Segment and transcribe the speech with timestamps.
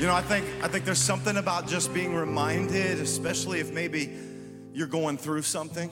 [0.00, 4.08] You know, I think I think there's something about just being reminded, especially if maybe
[4.72, 5.90] you're going through something.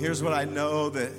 [0.00, 1.12] Here's what I know that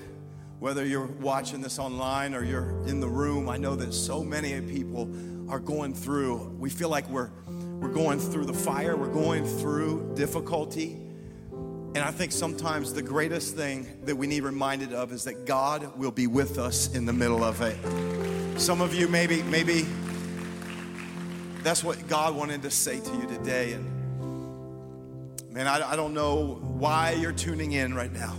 [0.60, 4.60] whether you're watching this online or you're in the room, I know that so many
[4.60, 5.10] people
[5.50, 6.50] are going through.
[6.60, 10.98] We feel like we're we're going through the fire, we're going through difficulty.
[11.96, 15.98] And I think sometimes the greatest thing that we need reminded of is that God
[15.98, 17.78] will be with us in the middle of it.
[18.60, 19.86] Some of you maybe maybe
[21.68, 23.86] that's what God wanted to say to you today and
[25.52, 28.38] man, I, I don't know why you're tuning in right now.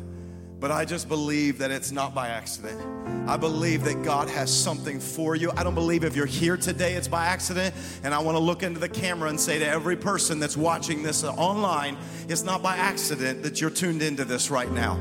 [0.59, 2.81] But I just believe that it's not by accident.
[3.29, 5.53] I believe that God has something for you.
[5.57, 7.75] I don't believe if you're here today, it's by accident.
[8.03, 11.03] And I want to look into the camera and say to every person that's watching
[11.03, 14.95] this online, it's not by accident that you're tuned into this right now.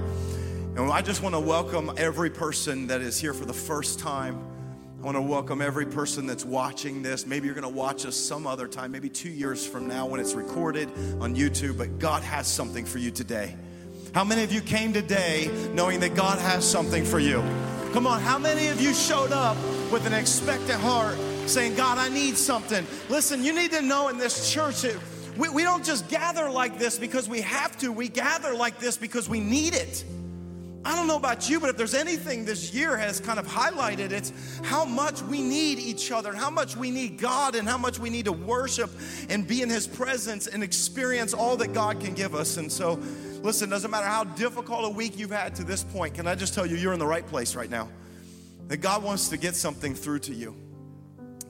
[0.75, 4.56] And I just want to welcome every person that is here for the first time.
[4.99, 7.27] I want to welcome every person that's watching this.
[7.27, 10.19] Maybe you're going to watch us some other time, maybe two years from now when
[10.19, 10.89] it's recorded
[11.21, 11.77] on YouTube.
[11.77, 13.55] But God has something for you today.
[14.15, 17.43] How many of you came today knowing that God has something for you?
[17.93, 19.55] Come on, how many of you showed up
[19.91, 22.83] with an expectant heart saying, God, I need something?
[23.07, 24.97] Listen, you need to know in this church that
[25.37, 28.97] we, we don't just gather like this because we have to, we gather like this
[28.97, 30.03] because we need it.
[30.87, 34.11] I don't know about you, but if there's anything this year has kind of highlighted,
[34.11, 34.31] it's
[34.63, 37.99] how much we need each other and how much we need God and how much
[37.99, 38.89] we need to worship
[39.29, 42.57] and be in His presence and experience all that God can give us.
[42.57, 42.99] And so,
[43.43, 46.53] Listen, doesn't matter how difficult a week you've had to this point, can I just
[46.53, 47.87] tell you, you're in the right place right now?
[48.67, 50.55] That God wants to get something through to you.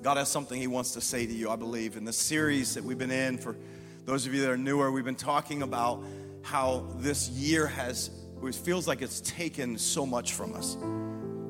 [0.03, 1.97] God has something He wants to say to you, I believe.
[1.97, 3.55] In the series that we've been in, for
[4.05, 6.03] those of you that are newer, we've been talking about
[6.43, 8.11] how this year has,
[8.43, 10.77] it feels like it's taken so much from us.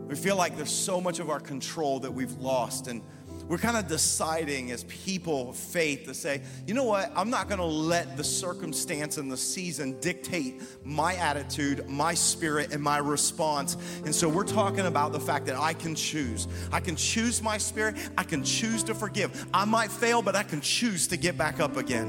[0.07, 2.87] We feel like there's so much of our control that we've lost.
[2.87, 3.01] And
[3.47, 7.47] we're kind of deciding as people of faith to say, you know what, I'm not
[7.47, 12.97] going to let the circumstance and the season dictate my attitude, my spirit, and my
[12.97, 13.77] response.
[14.05, 16.47] And so we're talking about the fact that I can choose.
[16.71, 19.45] I can choose my spirit, I can choose to forgive.
[19.53, 22.07] I might fail, but I can choose to get back up again.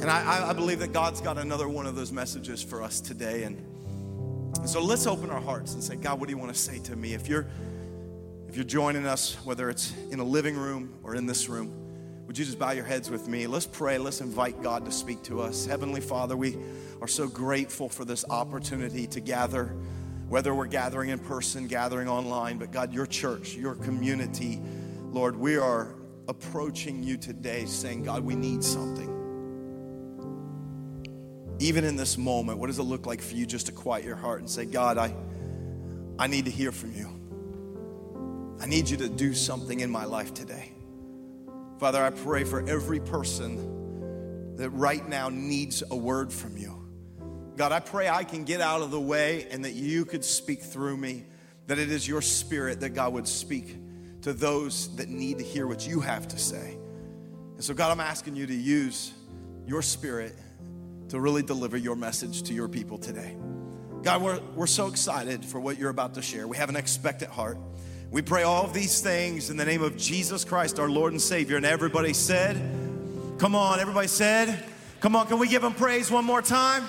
[0.00, 3.42] And I, I believe that God's got another one of those messages for us today.
[3.44, 3.62] And
[4.64, 6.96] so let's open our hearts and say, God, what do you want to say to
[6.96, 7.14] me?
[7.14, 7.46] If you're
[8.48, 11.72] if you're joining us, whether it's in a living room or in this room,
[12.26, 13.46] would you just bow your heads with me?
[13.46, 13.96] Let's pray.
[13.96, 15.66] Let's invite God to speak to us.
[15.66, 16.56] Heavenly Father, we
[17.00, 19.66] are so grateful for this opportunity to gather,
[20.28, 24.60] whether we're gathering in person, gathering online, but God, your church, your community,
[25.10, 25.94] Lord, we are
[26.28, 29.19] approaching you today saying, God, we need something.
[31.60, 34.16] Even in this moment, what does it look like for you just to quiet your
[34.16, 35.14] heart and say, God, I,
[36.18, 37.08] I need to hear from you.
[38.60, 40.72] I need you to do something in my life today.
[41.78, 46.76] Father, I pray for every person that right now needs a word from you.
[47.56, 50.62] God, I pray I can get out of the way and that you could speak
[50.62, 51.26] through me,
[51.66, 53.76] that it is your spirit that God would speak
[54.22, 56.78] to those that need to hear what you have to say.
[57.54, 59.12] And so, God, I'm asking you to use
[59.66, 60.34] your spirit
[61.10, 63.36] to really deliver your message to your people today.
[64.02, 66.48] God, we're, we're so excited for what you're about to share.
[66.48, 67.58] We have an expectant heart.
[68.10, 71.20] We pray all of these things in the name of Jesus Christ, our Lord and
[71.20, 71.56] Savior.
[71.56, 72.56] And everybody said,
[73.38, 74.64] Come on, everybody said,
[75.00, 76.84] Come on, can we give him praise one more time?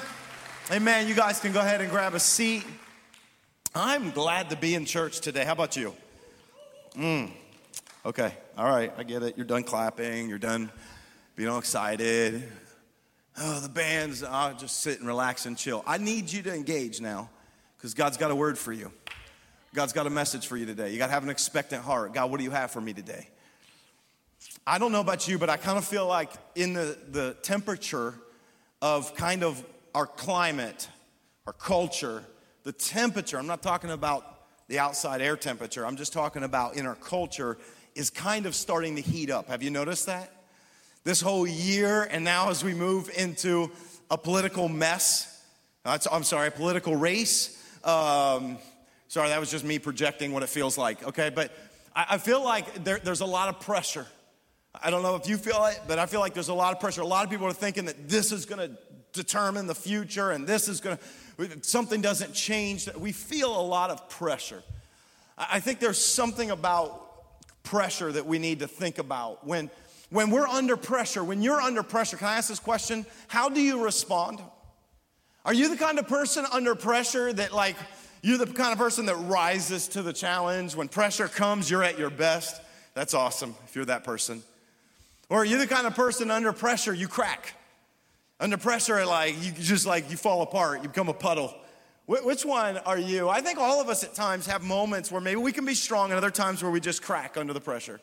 [0.72, 1.08] Amen.
[1.08, 2.64] You guys can go ahead and grab a seat.
[3.74, 5.46] I'm glad to be in church today.
[5.46, 5.94] How about you?
[6.96, 7.32] Mm.
[8.06, 9.38] Okay, all right, I get it.
[9.38, 10.72] You're done clapping, you're done
[11.36, 12.44] being all excited.
[13.38, 15.84] Oh, the band's, I'll just sit and relax and chill.
[15.88, 17.30] I need you to engage now
[17.78, 18.92] because God's got a word for you.
[19.74, 20.92] God's got a message for you today.
[20.92, 22.14] You got to have an expectant heart.
[22.14, 23.30] God, what do you have for me today?
[24.68, 28.14] I don't know about you, but I kind of feel like in the, the temperature
[28.82, 29.64] of kind of
[29.96, 30.90] our climate,
[31.48, 32.24] our culture,
[32.64, 34.26] the temperature, I'm not talking about
[34.68, 37.58] the outside air temperature, I'm just talking about in our culture,
[37.96, 39.48] is kind of starting to heat up.
[39.48, 40.32] Have you noticed that?
[41.04, 43.72] This whole year, and now as we move into
[44.10, 45.44] a political mess,
[45.84, 47.58] I'm sorry, a political race.
[47.84, 48.58] Um,
[49.12, 51.30] Sorry, that was just me projecting what it feels like, okay?
[51.30, 51.52] But
[51.94, 54.08] I, feel like there, there's a lot of pressure.
[54.74, 56.80] I don't know if you feel it, but I feel like there's a lot of
[56.80, 57.02] pressure.
[57.02, 58.70] A lot of people are thinking that this is gonna
[59.12, 60.98] determine the future and this is gonna,
[61.60, 62.88] something doesn't change.
[62.96, 64.64] We feel a lot of pressure.
[65.38, 69.46] I think there's something about pressure that we need to think about.
[69.46, 69.70] When,
[70.12, 73.06] when we're under pressure, when you're under pressure, can I ask this question?
[73.28, 74.40] How do you respond?
[75.44, 77.76] Are you the kind of person under pressure that, like,
[78.22, 80.76] you're the kind of person that rises to the challenge.
[80.76, 82.62] When pressure comes, you're at your best.
[82.94, 84.44] That's awesome if you're that person.
[85.30, 87.56] Or are you the kind of person under pressure you crack?
[88.40, 91.56] Under pressure, like you just like you fall apart, you become a puddle.
[92.06, 93.30] Which one are you?
[93.30, 96.10] I think all of us at times have moments where maybe we can be strong
[96.10, 98.02] and other times where we just crack under the pressure.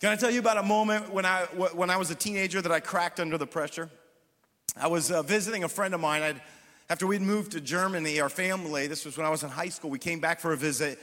[0.00, 1.42] Can I tell you about a moment when I,
[1.74, 3.90] when I was a teenager that I cracked under the pressure?
[4.74, 6.22] I was uh, visiting a friend of mine.
[6.22, 6.40] I'd,
[6.88, 9.90] after we'd moved to Germany, our family, this was when I was in high school,
[9.90, 10.98] we came back for a visit.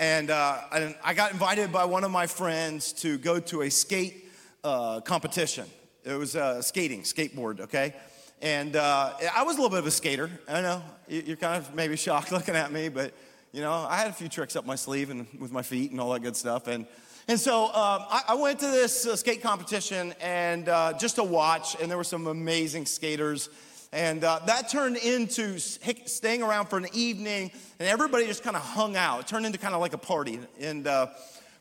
[0.00, 3.70] And, uh, and I got invited by one of my friends to go to a
[3.70, 4.28] skate
[4.64, 5.66] uh, competition.
[6.02, 7.94] It was uh, skating, skateboard, okay?
[8.42, 10.28] And uh, I was a little bit of a skater.
[10.48, 13.14] I know you're kind of maybe shocked looking at me, but
[13.52, 16.00] you know, I had a few tricks up my sleeve and with my feet and
[16.00, 16.66] all that good stuff.
[16.66, 16.88] And,
[17.30, 17.72] and so um,
[18.10, 21.96] I, I, went to this uh, skate competition and uh, just to watch, and there
[21.96, 23.50] were some amazing skaters.
[23.92, 28.62] And uh, that turned into staying around for an evening, and everybody just kind of
[28.62, 29.20] hung out.
[29.20, 30.40] It turned into kind of like a party.
[30.58, 31.06] And uh,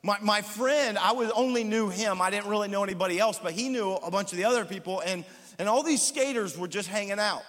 [0.02, 2.20] my, my friend, I was only knew him.
[2.20, 5.04] I didn't really know anybody else, but he knew a bunch of the other people.
[5.06, 5.24] And,
[5.60, 7.44] and all these skaters were just hanging out.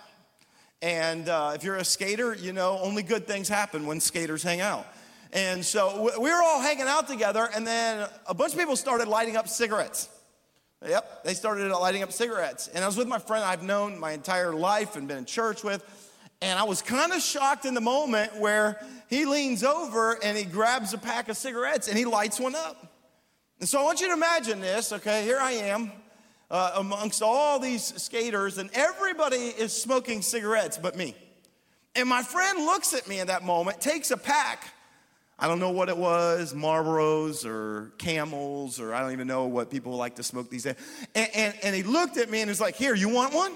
[0.82, 4.61] And uh, if you're a skater, you know, only good things happen when skaters hang
[4.61, 4.87] out.
[5.32, 9.06] And so we were all hanging out together, and then a bunch of people started
[9.06, 10.08] lighting up cigarettes.
[10.86, 12.68] Yep, they started lighting up cigarettes.
[12.68, 15.62] And I was with my friend I've known my entire life and been in church
[15.62, 15.84] with.
[16.40, 20.44] And I was kind of shocked in the moment where he leans over and he
[20.44, 22.90] grabs a pack of cigarettes and he lights one up.
[23.60, 25.22] And so I want you to imagine this, okay?
[25.22, 25.92] Here I am
[26.50, 31.14] uh, amongst all these skaters, and everybody is smoking cigarettes but me.
[31.94, 34.64] And my friend looks at me in that moment, takes a pack.
[35.40, 39.70] I don't know what it was, Marlboros or Camels, or I don't even know what
[39.70, 40.75] people like to smoke these days.
[41.14, 43.52] And, and, and he looked at me and was like, Here, you want one?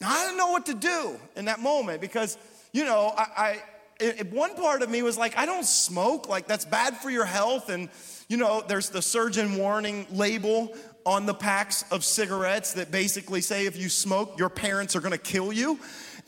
[0.00, 2.38] Now, I didn't know what to do in that moment because,
[2.72, 3.62] you know, I, I
[3.98, 7.24] it, one part of me was like, I don't smoke, like that's bad for your
[7.24, 7.68] health.
[7.68, 7.88] And,
[8.28, 13.66] you know, there's the surgeon warning label on the packs of cigarettes that basically say
[13.66, 15.78] if you smoke, your parents are gonna kill you.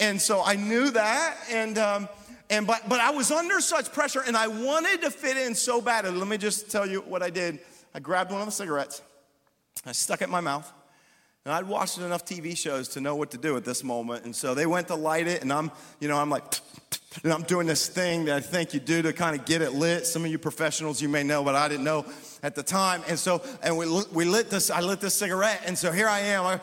[0.00, 1.36] And so I knew that.
[1.50, 2.08] And, um,
[2.50, 5.80] and but, but I was under such pressure and I wanted to fit in so
[5.80, 6.04] bad.
[6.12, 7.60] let me just tell you what I did.
[7.94, 9.02] I grabbed one of the cigarettes,
[9.86, 10.70] I stuck it in my mouth.
[11.44, 14.24] And I'd watched enough TV shows to know what to do at this moment.
[14.24, 15.70] And so they went to light it, and I'm,
[16.00, 16.42] you know, I'm like,
[17.22, 19.72] and I'm doing this thing that I think you do to kind of get it
[19.72, 20.06] lit.
[20.06, 22.06] Some of you professionals, you may know, but I didn't know
[22.42, 23.02] at the time.
[23.08, 25.62] And so, and we, we lit this, I lit this cigarette.
[25.66, 26.60] And so here I am, I,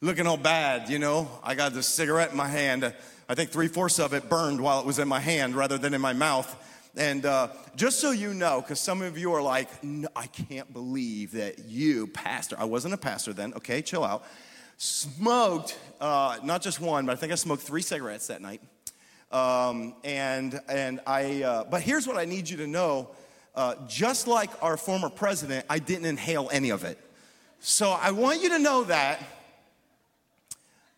[0.00, 1.28] looking all bad, you know.
[1.44, 2.94] I got this cigarette in my hand.
[3.30, 5.94] I think three fourths of it burned while it was in my hand rather than
[5.94, 6.52] in my mouth.
[6.96, 10.72] And uh, just so you know, because some of you are like, no, I can't
[10.72, 14.24] believe that you, pastor, I wasn't a pastor then, okay, chill out,
[14.78, 18.62] smoked uh, not just one, but I think I smoked three cigarettes that night.
[19.30, 23.10] Um, and and I, uh, but here's what I need you to know.
[23.54, 26.98] Uh, just like our former president, I didn't inhale any of it.
[27.60, 29.22] So I want you to know that.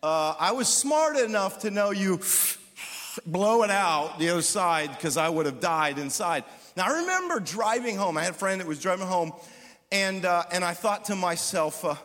[0.03, 2.19] Uh, I was smart enough to know you
[3.25, 6.43] blow it out the other side because I would have died inside.
[6.75, 8.17] Now, I remember driving home.
[8.17, 9.31] I had a friend that was driving home,
[9.93, 11.95] and, uh, and I thought to myself, uh,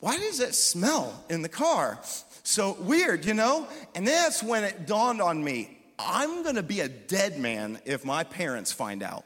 [0.00, 2.00] why does it smell in the car?
[2.42, 3.68] So weird, you know?
[3.94, 8.24] And that's when it dawned on me I'm gonna be a dead man if my
[8.24, 9.24] parents find out.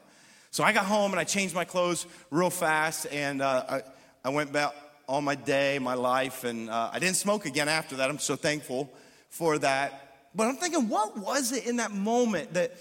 [0.51, 3.81] So I got home and I changed my clothes real fast, and uh, I,
[4.23, 4.75] I went about
[5.07, 8.09] all my day, my life, and uh, I didn't smoke again after that.
[8.09, 8.93] I'm so thankful
[9.29, 10.29] for that.
[10.35, 12.77] But I'm thinking, what was it in that moment that,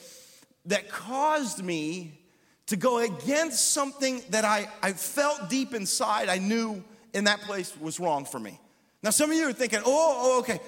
[0.66, 2.20] that caused me
[2.66, 6.82] to go against something that I, I felt deep inside I knew
[7.14, 8.60] in that place was wrong for me?
[9.04, 10.58] Now, some of you are thinking, oh, oh okay.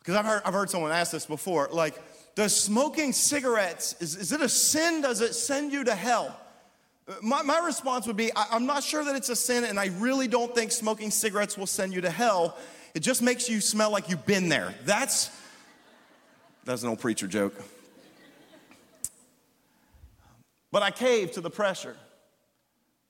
[0.00, 1.68] Because I've heard, I've heard someone ask this before.
[1.70, 1.94] Like,
[2.34, 5.00] does smoking cigarettes, is, is it a sin?
[5.00, 6.38] Does it send you to hell?
[7.22, 9.86] My, my response would be I, I'm not sure that it's a sin, and I
[9.98, 12.56] really don't think smoking cigarettes will send you to hell.
[12.94, 14.74] It just makes you smell like you've been there.
[14.84, 15.30] That's
[16.64, 17.54] that's an old preacher joke.
[20.72, 21.96] But I caved to the pressure.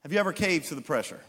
[0.03, 1.21] Have you ever caved to the pressure?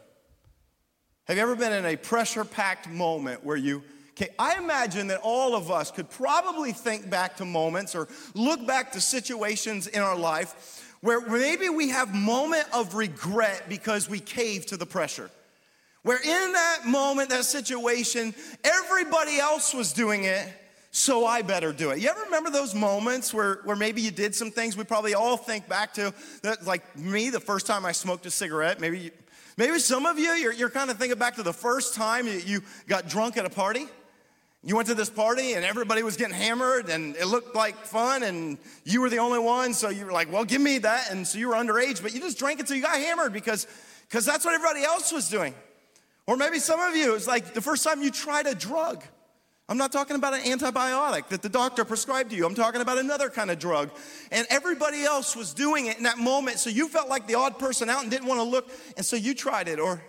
[1.26, 3.82] Have you ever been in a pressure packed moment where you
[4.12, 8.66] Okay, I imagine that all of us could probably think back to moments or look
[8.66, 14.20] back to situations in our life where maybe we have moment of regret because we
[14.20, 15.30] caved to the pressure.
[16.04, 20.48] Where in that moment, that situation, everybody else was doing it,
[20.92, 22.00] so I better do it.
[22.00, 25.38] You ever remember those moments where, where maybe you did some things we probably all
[25.38, 26.13] think back to?
[26.44, 29.12] That, like me, the first time I smoked a cigarette, maybe,
[29.58, 32.62] maybe some of you, you're, you're kind of thinking back to the first time you
[32.88, 33.86] got drunk at a party.
[34.64, 38.24] You went to this party and everybody was getting hammered and it looked like fun
[38.24, 41.12] and you were the only one, so you were like, well, give me that.
[41.12, 43.68] And so you were underage, but you just drank until you got hammered because
[44.10, 45.54] because that's what everybody else was doing.
[46.28, 49.04] Or maybe some of you, it's like the first time you tried a drug.
[49.70, 52.46] I'm not talking about an antibiotic that the doctor prescribed to you.
[52.46, 53.92] I'm talking about another kind of drug.
[54.32, 56.60] And everybody else was doing it in that moment.
[56.60, 58.70] So you felt like the odd person out and didn't want to look.
[58.96, 59.80] And so you tried it.
[59.80, 60.02] Or,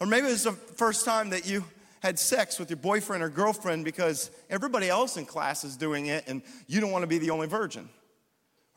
[0.00, 1.64] or maybe it was the first time that you
[2.00, 6.24] had sex with your boyfriend or girlfriend because everybody else in class is doing it
[6.26, 7.88] and you don't want to be the only virgin.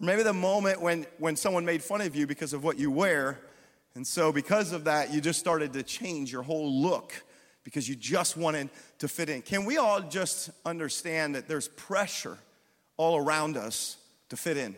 [0.02, 2.92] Or maybe the moment when, when someone made fun of you because of what you
[2.92, 3.40] wear.
[3.96, 7.14] And so, because of that, you just started to change your whole look
[7.64, 9.42] because you just wanted to fit in.
[9.42, 12.38] Can we all just understand that there's pressure
[12.98, 13.98] all around us
[14.30, 14.76] to fit in?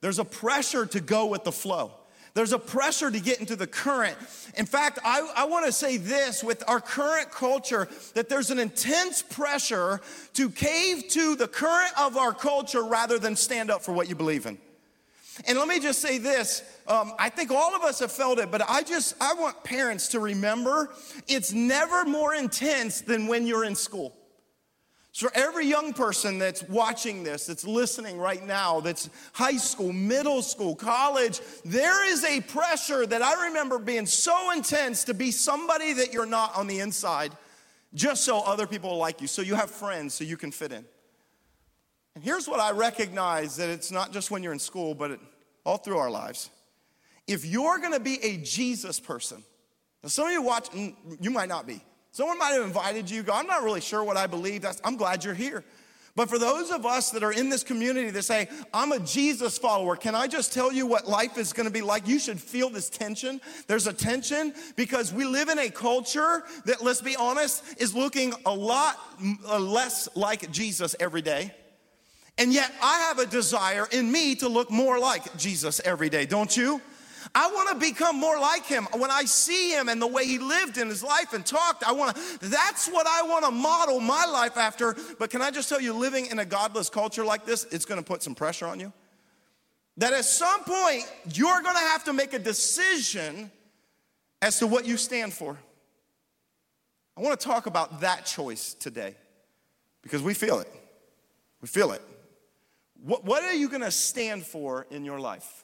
[0.00, 1.92] There's a pressure to go with the flow.
[2.34, 4.16] There's a pressure to get into the current.
[4.56, 8.58] In fact, I, I want to say this with our current culture that there's an
[8.58, 10.00] intense pressure
[10.34, 14.16] to cave to the current of our culture rather than stand up for what you
[14.16, 14.58] believe in.
[15.46, 18.50] And let me just say this um, I think all of us have felt it,
[18.50, 20.90] but I just, I want parents to remember
[21.28, 24.12] it's never more intense than when you're in school.
[25.16, 30.42] So, every young person that's watching this, that's listening right now, that's high school, middle
[30.42, 35.92] school, college, there is a pressure that I remember being so intense to be somebody
[35.92, 37.30] that you're not on the inside,
[37.94, 40.84] just so other people like you, so you have friends, so you can fit in.
[42.16, 45.20] And here's what I recognize that it's not just when you're in school, but it,
[45.64, 46.50] all through our lives.
[47.28, 49.44] If you're gonna be a Jesus person,
[50.02, 51.84] now some of you watch, mm, you might not be.
[52.14, 54.62] Someone might have invited you, go, I'm not really sure what I believe.
[54.62, 55.64] That's, I'm glad you're here.
[56.14, 59.58] But for those of us that are in this community that say, I'm a Jesus
[59.58, 62.06] follower, can I just tell you what life is gonna be like?
[62.06, 63.40] You should feel this tension.
[63.66, 68.32] There's a tension because we live in a culture that, let's be honest, is looking
[68.46, 68.96] a lot
[69.48, 71.52] uh, less like Jesus every day.
[72.38, 76.26] And yet I have a desire in me to look more like Jesus every day,
[76.26, 76.80] don't you?
[77.36, 78.86] I want to become more like him.
[78.92, 81.90] When I see him and the way he lived in his life and talked, I
[81.90, 84.96] want to, that's what I want to model my life after.
[85.18, 88.00] But can I just tell you, living in a godless culture like this, it's going
[88.00, 88.92] to put some pressure on you.
[89.96, 93.50] That at some point, you're going to have to make a decision
[94.40, 95.58] as to what you stand for.
[97.16, 99.16] I want to talk about that choice today
[100.02, 100.68] because we feel it.
[101.60, 102.02] We feel it.
[103.02, 105.63] What, what are you going to stand for in your life?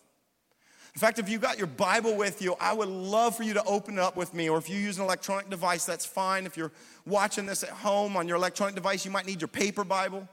[0.95, 3.65] In fact, if you got your Bible with you, I would love for you to
[3.65, 4.49] open it up with me.
[4.49, 6.47] Or if you use an electronic device, that's fine.
[6.47, 6.73] If you're
[7.07, 10.29] watching this at home on your electronic device, you might need your paper Bible.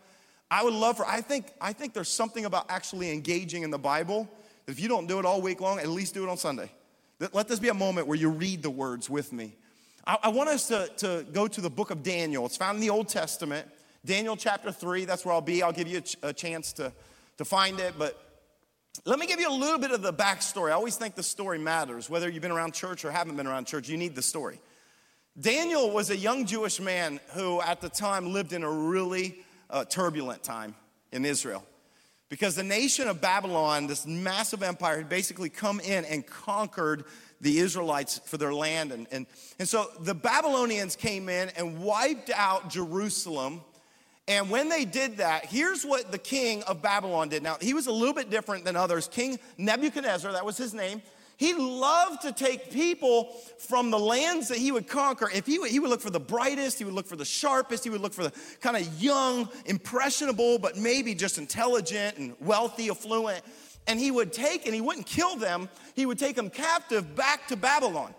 [0.50, 3.78] I would love for, I think, I think there's something about actually engaging in the
[3.78, 4.28] Bible
[4.68, 6.70] if you don't do it all week long, at least do it on Sunday.
[7.32, 9.56] Let this be a moment where you read the words with me.
[10.06, 12.46] I, I want us to, to go to the book of Daniel.
[12.46, 13.68] It's found in the Old Testament.
[14.06, 15.64] Daniel chapter 3, that's where I'll be.
[15.64, 16.92] I'll give you a, ch- a chance to,
[17.38, 17.96] to find it.
[17.98, 18.22] But
[19.06, 20.70] let me give you a little bit of the backstory.
[20.70, 22.10] I always think the story matters.
[22.10, 24.60] Whether you've been around church or haven't been around church, you need the story.
[25.39, 29.39] Daniel was a young Jewish man who, at the time, lived in a really
[29.70, 30.74] uh, turbulent time
[31.12, 31.63] in Israel.
[32.30, 37.06] Because the nation of Babylon, this massive empire, had basically come in and conquered
[37.39, 38.92] the Israelites for their land.
[38.92, 39.27] And, and,
[39.60, 43.62] and so the Babylonians came in and wiped out Jerusalem
[44.27, 47.43] and when they did that, here's what the king of Babylon did.
[47.43, 49.07] Now, he was a little bit different than others.
[49.07, 51.01] King Nebuchadnezzar, that was his name.
[51.38, 55.29] He loved to take people from the lands that he would conquer.
[55.34, 57.84] If he would, he would look for the brightest, he would look for the sharpest,
[57.84, 62.89] he would look for the kind of young, impressionable, but maybe just intelligent and wealthy,
[62.89, 63.43] affluent.
[63.86, 67.48] And he would take, and he wouldn't kill them, he would take them captive back
[67.48, 68.13] to Babylon.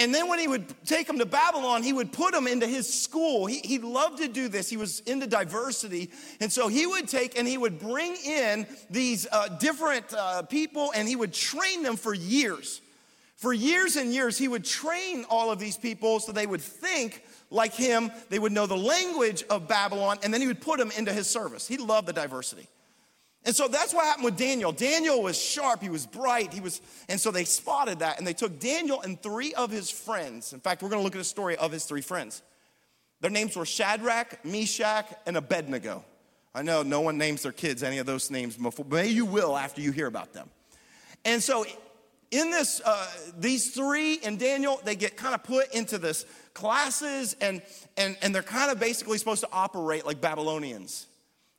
[0.00, 2.90] And then when he would take them to Babylon, he would put them into his
[2.90, 3.44] school.
[3.44, 4.70] He, he loved to do this.
[4.70, 6.10] He was into diversity.
[6.40, 10.90] And so he would take and he would bring in these uh, different uh, people
[10.94, 12.80] and he would train them for years.
[13.36, 17.22] For years and years, he would train all of these people so they would think
[17.50, 18.10] like him.
[18.30, 21.26] They would know the language of Babylon, and then he would put them into his
[21.26, 21.66] service.
[21.66, 22.68] He loved the diversity.
[23.44, 24.70] And so that's what happened with Daniel.
[24.70, 28.34] Daniel was sharp, he was bright, he was, and so they spotted that and they
[28.34, 30.52] took Daniel and three of his friends.
[30.52, 32.42] In fact, we're gonna look at a story of his three friends.
[33.20, 36.04] Their names were Shadrach, Meshach, and Abednego.
[36.54, 39.56] I know no one names their kids any of those names before, but you will
[39.56, 40.50] after you hear about them.
[41.24, 41.64] And so
[42.30, 43.06] in this, uh,
[43.38, 47.62] these three and Daniel, they get kind of put into this classes and,
[47.96, 51.06] and, and they're kind of basically supposed to operate like Babylonians.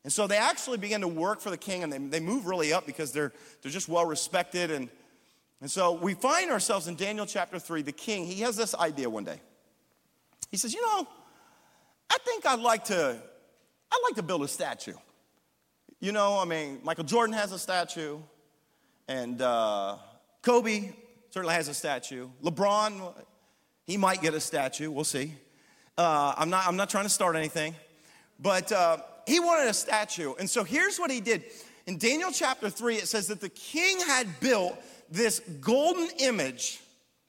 [0.04, 2.74] And so they actually begin to work for the king and they, they move really
[2.74, 3.32] up because they're,
[3.62, 4.72] they're just well respected.
[4.72, 4.90] And,
[5.62, 7.84] and so we find ourselves in Daniel chapter 3.
[7.84, 9.40] The king, he has this idea one day.
[10.50, 11.08] He says, You know,
[12.10, 13.18] I think I'd like to,
[13.92, 14.96] I'd like to build a statue.
[16.00, 18.18] You know, I mean, Michael Jordan has a statue,
[19.08, 19.98] and uh,
[20.42, 20.94] Kobe
[21.30, 22.28] certainly has a statue.
[22.44, 23.14] LeBron,
[23.86, 24.90] He might get a statue.
[24.90, 25.36] We'll see.
[25.98, 27.76] Uh, I'm, not, I'm not trying to start anything.
[28.40, 30.34] But uh, he wanted a statue.
[30.40, 31.44] And so here's what he did.
[31.88, 34.78] In Daniel chapter 3, it says that the king had built
[35.10, 36.80] this golden image.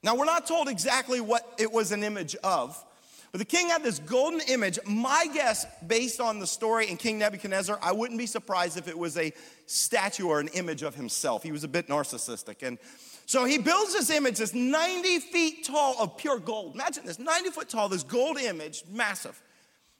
[0.03, 2.77] Now, we're not told exactly what it was an image of,
[3.31, 4.77] but the king had this golden image.
[4.85, 8.97] My guess, based on the story in King Nebuchadnezzar, I wouldn't be surprised if it
[8.97, 9.33] was a
[9.65, 11.41] statue or an image of himself.
[11.41, 12.61] He was a bit narcissistic.
[12.61, 12.77] And
[13.25, 16.75] so he builds this image, this 90 feet tall of pure gold.
[16.75, 19.41] Imagine this 90 foot tall, this gold image, massive.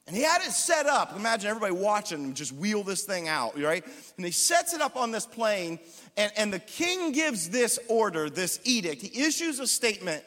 [0.06, 1.16] And he had it set up.
[1.16, 3.84] Imagine everybody watching him just wheel this thing out, right?
[4.16, 5.78] And he sets it up on this plain,
[6.16, 9.00] and, and the king gives this order, this edict.
[9.00, 10.22] He issues a statement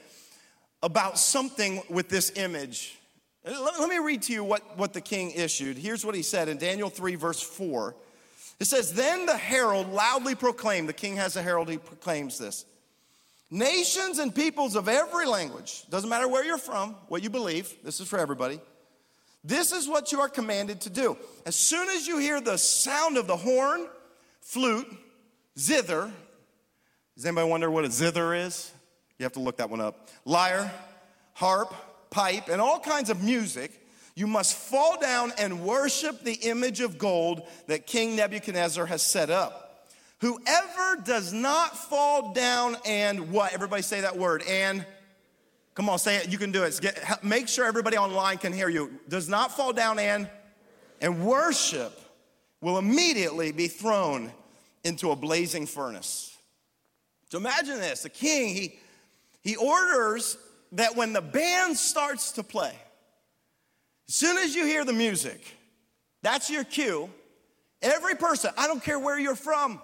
[0.82, 2.98] about something with this image.
[3.46, 5.78] Uh, let, let me read to you what, what the king issued.
[5.78, 7.96] Here's what he said in Daniel 3, verse 4.
[8.60, 12.66] It says, Then the herald loudly proclaimed, the king has a herald, he proclaims this.
[13.52, 18.00] Nations and peoples of every language, doesn't matter where you're from, what you believe, this
[18.00, 18.60] is for everybody.
[19.48, 21.18] This is what you are commanded to do.
[21.46, 23.88] As soon as you hear the sound of the horn,
[24.42, 24.88] flute,
[25.58, 26.12] zither,
[27.16, 28.70] does anybody wonder what a zither is?
[29.18, 30.10] You have to look that one up.
[30.26, 30.70] Lyre,
[31.34, 31.74] harp,
[32.10, 33.72] pipe, and all kinds of music,
[34.16, 39.30] you must fall down and worship the image of gold that King Nebuchadnezzar has set
[39.30, 39.88] up.
[40.20, 43.54] Whoever does not fall down and what?
[43.54, 44.44] Everybody say that word.
[44.46, 44.86] And
[45.78, 46.32] come on, say it.
[46.32, 46.80] You can do it.
[46.82, 49.00] Get, make sure everybody online can hear you.
[49.08, 50.28] Does not fall down and
[51.00, 52.02] and worship
[52.62, 54.32] will immediately be thrown
[54.84, 56.36] into a blazing furnace.
[57.30, 58.80] So imagine this: the king he
[59.44, 60.38] he orders
[60.72, 62.74] that when the band starts to play,
[64.10, 65.40] as soon as you hear the music,
[66.24, 67.08] that's your cue.
[67.84, 69.80] Every person, I don't care where you're from,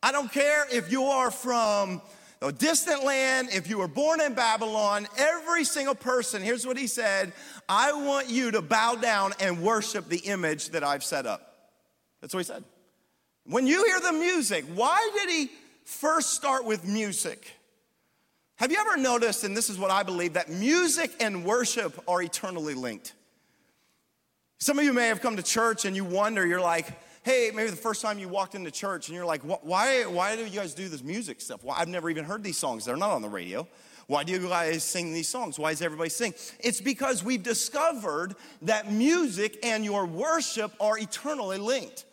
[0.00, 2.00] I don't care if you are from
[2.44, 6.86] a distant land, if you were born in Babylon, every single person, here's what he
[6.86, 7.32] said
[7.68, 11.72] I want you to bow down and worship the image that I've set up.
[12.20, 12.62] That's what he said.
[13.46, 15.50] When you hear the music, why did he
[15.84, 17.50] first start with music?
[18.56, 22.22] Have you ever noticed, and this is what I believe, that music and worship are
[22.22, 23.14] eternally linked?
[24.58, 26.86] Some of you may have come to church and you wonder, you're like,
[27.24, 30.44] hey, maybe the first time you walked into church and you're like, why, why do
[30.44, 31.64] you guys do this music stuff?
[31.64, 32.84] Well, I've never even heard these songs.
[32.84, 33.66] They're not on the radio.
[34.06, 35.58] Why do you guys sing these songs?
[35.58, 36.34] Why does everybody sing?
[36.60, 42.04] It's because we've discovered that music and your worship are eternally linked.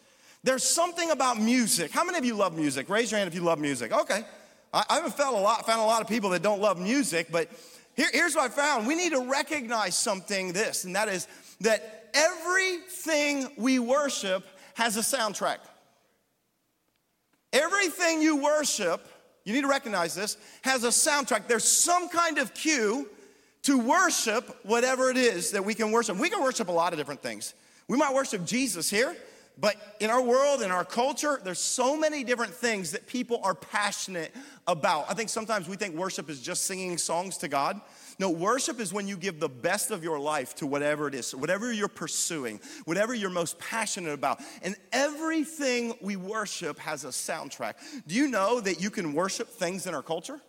[0.44, 1.92] There's something about music.
[1.92, 2.90] How many of you love music?
[2.90, 3.92] Raise your hand if you love music.
[3.92, 4.24] Okay.
[4.74, 7.50] I, haven't found a lot, found a lot of people that don't love music, but
[7.98, 8.88] here, here's what I found.
[8.88, 11.28] We need to recognize something this, and that is
[11.60, 14.46] that everything we worship
[14.82, 15.60] has a soundtrack.
[17.54, 19.08] Everything you worship,
[19.46, 21.48] you need to recognize this, has a soundtrack.
[21.48, 23.08] There's some kind of cue
[23.62, 26.18] to worship whatever it is that we can worship.
[26.18, 27.54] We can worship a lot of different things.
[27.88, 29.16] We might worship Jesus here,
[29.58, 33.54] but in our world, in our culture, there's so many different things that people are
[33.54, 34.34] passionate
[34.66, 35.06] about.
[35.10, 37.80] I think sometimes we think worship is just singing songs to God.
[38.18, 41.36] No, worship is when you give the best of your life to whatever it is,
[41.36, 44.42] whatever you're pursuing, whatever you're most passionate about.
[44.62, 47.76] And everything we worship has a soundtrack.
[48.08, 50.40] Do you know that you can worship things in our culture?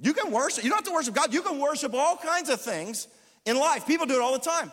[0.00, 2.60] You can worship, you don't have to worship God, you can worship all kinds of
[2.60, 3.08] things
[3.46, 3.86] in life.
[3.86, 4.72] People do it all the time.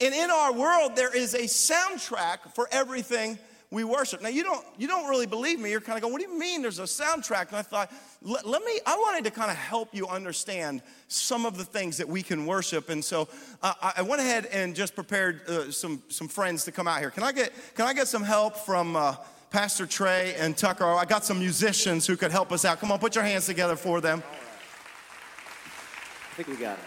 [0.00, 3.38] And in our world, there is a soundtrack for everything
[3.70, 4.20] we worship.
[4.20, 5.70] Now you don't you don't really believe me.
[5.70, 6.62] You're kind of going, what do you mean?
[6.62, 7.48] There's a soundtrack.
[7.48, 8.80] And I thought, let, let me.
[8.84, 12.46] I wanted to kind of help you understand some of the things that we can
[12.46, 12.88] worship.
[12.88, 13.28] And so
[13.62, 17.10] uh, I went ahead and just prepared uh, some some friends to come out here.
[17.10, 18.96] Can I get Can I get some help from?
[18.96, 19.16] Uh,
[19.50, 20.84] Pastor Trey and Tucker.
[20.84, 22.78] I got some musicians who could help us out.
[22.78, 24.22] Come on, put your hands together for them.
[26.30, 26.84] I think we got it.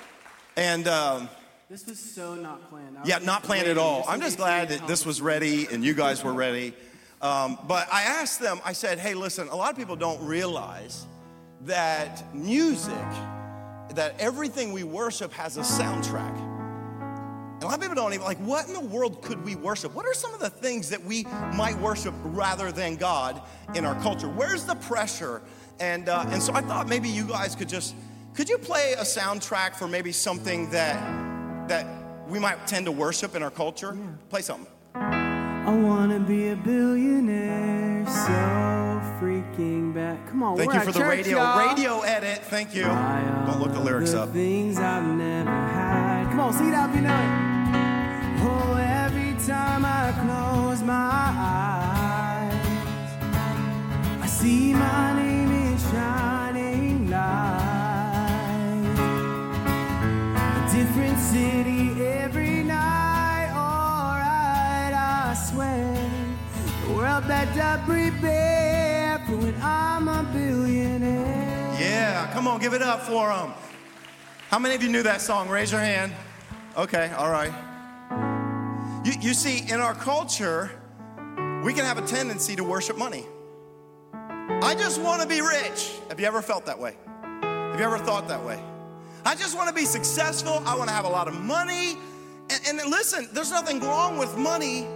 [0.55, 1.29] And um,
[1.73, 2.99] this was so not planned.
[3.03, 4.05] Yeah, not planned at all.
[4.07, 6.75] I'm just glad that this was ready and you guys were ready.
[7.19, 11.07] Um, but I asked them, I said, hey, listen, a lot of people don't realize
[11.61, 12.93] that music,
[13.95, 16.37] that everything we worship has a soundtrack.
[17.55, 19.95] And a lot of people don't even like, what in the world could we worship?
[19.95, 21.23] What are some of the things that we
[21.55, 23.41] might worship rather than God
[23.73, 24.29] in our culture?
[24.29, 25.41] Where's the pressure?
[25.79, 27.95] And, uh, and so I thought maybe you guys could just,
[28.35, 31.32] could you play a soundtrack for maybe something that
[31.67, 31.85] that
[32.27, 33.95] we might tend to worship in our culture?
[33.95, 34.05] Yeah.
[34.29, 34.67] Play something.
[34.95, 40.19] I wanna be a billionaire, so freaking bad.
[40.27, 41.69] Come on, thank you for the church, radio y'all.
[41.69, 42.39] radio edit.
[42.45, 42.83] Thank you.
[42.83, 44.33] Don't look the lyrics the up.
[44.33, 46.25] Things I've never had.
[46.29, 47.52] Come on, see that if you know it.
[67.85, 71.77] Prepare for when I'm a billionaire.
[71.79, 73.53] Yeah, come on, give it up for them.
[74.49, 75.49] How many of you knew that song?
[75.49, 76.13] Raise your hand.
[76.77, 77.51] Okay, all right.
[79.05, 80.71] You, you see, in our culture,
[81.63, 83.25] we can have a tendency to worship money.
[84.13, 85.93] I just want to be rich.
[86.09, 86.95] Have you ever felt that way?
[87.41, 88.61] Have you ever thought that way?
[89.25, 90.61] I just want to be successful.
[90.65, 91.97] I want to have a lot of money.
[92.49, 94.87] And, and listen, there's nothing wrong with money,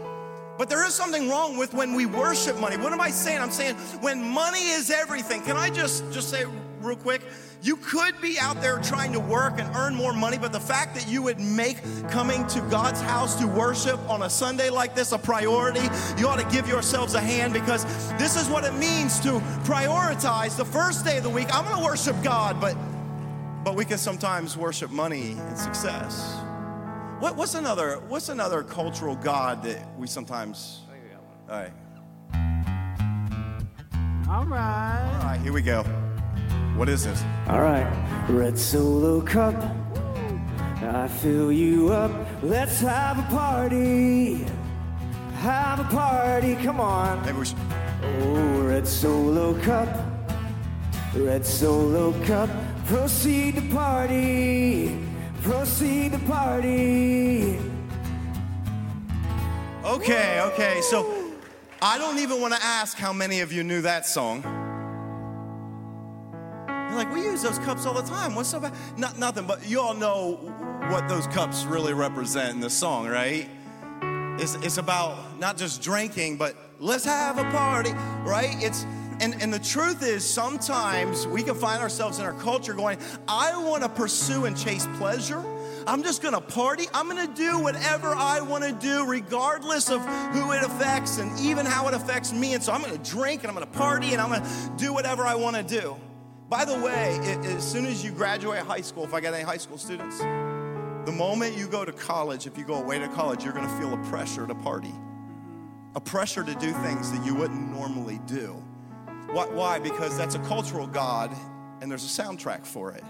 [0.57, 2.77] but there is something wrong with when we worship money.
[2.77, 3.39] What am I saying?
[3.39, 5.41] I'm saying when money is everything.
[5.41, 6.45] Can I just just say
[6.81, 7.21] real quick?
[7.61, 10.93] You could be out there trying to work and earn more money, but the fact
[10.95, 11.77] that you would make
[12.09, 15.81] coming to God's house to worship on a Sunday like this a priority,
[16.17, 17.83] you ought to give yourselves a hand because
[18.17, 21.47] this is what it means to prioritize the first day of the week.
[21.53, 22.77] I'm going to worship God, but
[23.63, 26.46] but we can sometimes worship money and success.
[27.19, 30.81] What, what's another what's another cultural god that we sometimes
[31.49, 31.73] All right.
[34.27, 35.15] Alright.
[35.15, 35.83] All right, here we go.
[36.75, 37.23] What is this?
[37.47, 37.87] Alright.
[38.29, 39.55] Red solo cup.
[40.81, 42.11] I fill you up.
[42.43, 44.45] Let's have a party.
[45.35, 46.55] Have a party.
[46.55, 47.25] Come on.
[47.25, 47.57] Maybe we should
[48.03, 49.89] Oh, red solo cup,
[51.15, 52.49] red solo cup.
[52.85, 54.97] Proceed to party,
[55.47, 57.57] proceed to party.
[59.85, 60.81] Okay, okay.
[60.81, 61.33] So
[61.81, 64.43] I don't even want to ask how many of you knew that song.
[66.67, 68.35] You're like, we use those cups all the time.
[68.35, 68.73] What's so bad?
[68.97, 70.35] Not, nothing, but you all know
[70.89, 73.49] what those cups really represent in the song, right?
[74.39, 77.91] It's, it's about not just drinking, but let's have a party,
[78.23, 78.55] right?
[78.59, 78.85] It's
[79.19, 83.57] and, and the truth is, sometimes we can find ourselves in our culture going, I
[83.57, 85.43] want to pursue and chase pleasure.
[85.87, 86.85] I'm just gonna party.
[86.93, 90.01] I'm gonna do whatever I wanna do, regardless of
[90.33, 92.53] who it affects and even how it affects me.
[92.53, 95.35] And so I'm gonna drink and I'm gonna party and I'm gonna do whatever I
[95.35, 95.95] wanna do.
[96.49, 99.43] By the way, it, as soon as you graduate high school, if I got any
[99.43, 103.45] high school students, the moment you go to college, if you go away to college,
[103.45, 104.93] you're gonna feel a pressure to party,
[105.95, 108.61] a pressure to do things that you wouldn't normally do.
[109.31, 109.45] Why?
[109.47, 109.79] why?
[109.79, 111.35] Because that's a cultural god
[111.81, 113.03] and there's a soundtrack for it.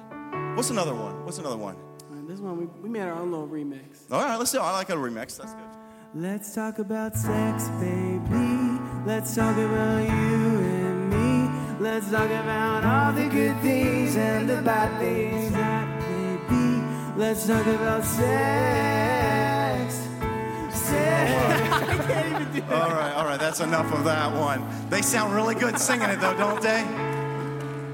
[0.55, 1.23] What's another one?
[1.25, 1.75] What's another one?
[2.09, 4.11] Alright, This one we, we made our own little remix.
[4.11, 4.61] All right, let's do it.
[4.61, 5.37] I like a remix.
[5.37, 5.63] That's good.
[6.15, 8.79] Let's talk about sex, baby.
[9.05, 11.49] Let's talk about you and me.
[11.79, 17.19] Let's talk about all the good things and the bad things that may be.
[17.19, 19.56] Let's talk about sex.
[20.91, 24.63] I can't even do All right, all right, that's enough of that one.
[24.89, 26.81] They sound really good singing it though, don't they?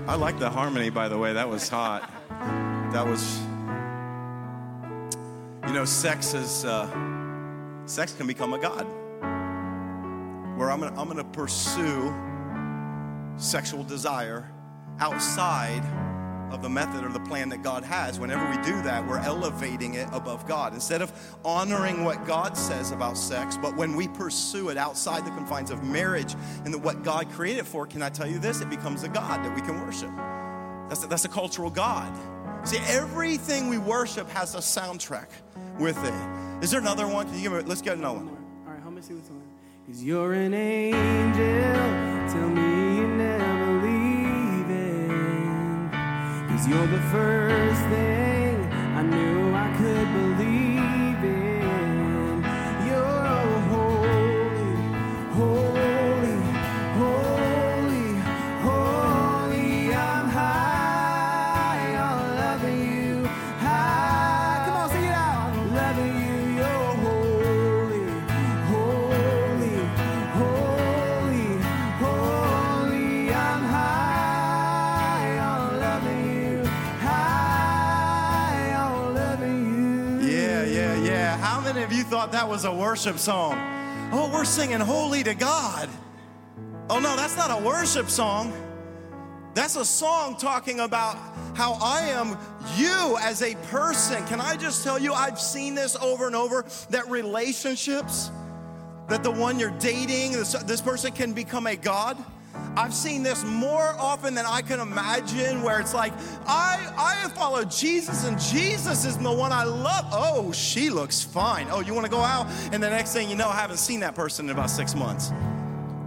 [0.08, 1.34] I like the harmony, by the way.
[1.34, 2.12] That was hot.
[2.92, 3.40] That was,
[5.68, 6.88] you know, sex is, uh,
[7.86, 8.86] sex can become a god.
[10.58, 12.14] Where I'm gonna, I'm gonna pursue
[13.38, 14.52] sexual desire
[15.00, 15.84] outside
[16.52, 18.20] of the method or the plan that God has.
[18.20, 20.74] Whenever we do that, we're elevating it above God.
[20.74, 21.12] Instead of
[21.44, 25.84] honoring what God says about sex, but when we pursue it outside the confines of
[25.84, 28.62] marriage and what God created for, can I tell you this?
[28.62, 30.12] It becomes a God that we can worship.
[30.90, 32.14] That's a, that's a cultural God.
[32.66, 35.28] See, everything we worship has a soundtrack
[35.80, 36.64] with it.
[36.64, 37.26] Is there another one?
[37.26, 38.38] Can you give me, let's get another one.
[38.66, 39.42] All right, help me see what's on.
[39.86, 42.34] Cause you're an angel.
[42.34, 42.63] Tell me
[46.64, 50.53] Cause you're the first thing I knew I could believe
[82.44, 83.54] that was a worship song?
[84.12, 85.88] Oh, we're singing holy to God.
[86.90, 88.52] Oh, no, that's not a worship song.
[89.54, 91.16] That's a song talking about
[91.56, 92.38] how I am
[92.76, 94.28] you as a person.
[94.28, 98.30] Can I just tell you, I've seen this over and over that relationships,
[99.08, 102.18] that the one you're dating, this, this person can become a God.
[102.76, 106.14] I've seen this more often than I can imagine, where it's like,
[106.48, 110.06] I, I follow Jesus and Jesus is the one I love.
[110.12, 111.68] Oh, she looks fine.
[111.70, 112.48] Oh, you wanna go out?
[112.72, 115.32] And the next thing you know, I haven't seen that person in about six months.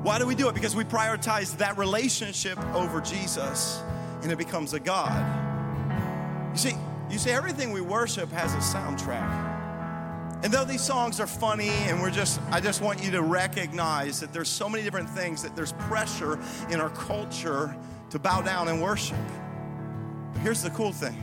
[0.02, 0.54] Why do we do it?
[0.54, 3.80] Because we prioritize that relationship over Jesus
[4.22, 5.12] and it becomes a God.
[6.52, 6.74] You see,
[7.08, 9.45] You see, everything we worship has a soundtrack.
[10.46, 14.20] And though these songs are funny and we're just, I just want you to recognize
[14.20, 16.38] that there's so many different things, that there's pressure
[16.70, 17.76] in our culture
[18.10, 19.18] to bow down and worship.
[20.32, 21.20] But here's the cool thing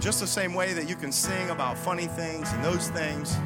[0.00, 3.36] just the same way that you can sing about funny things and those things,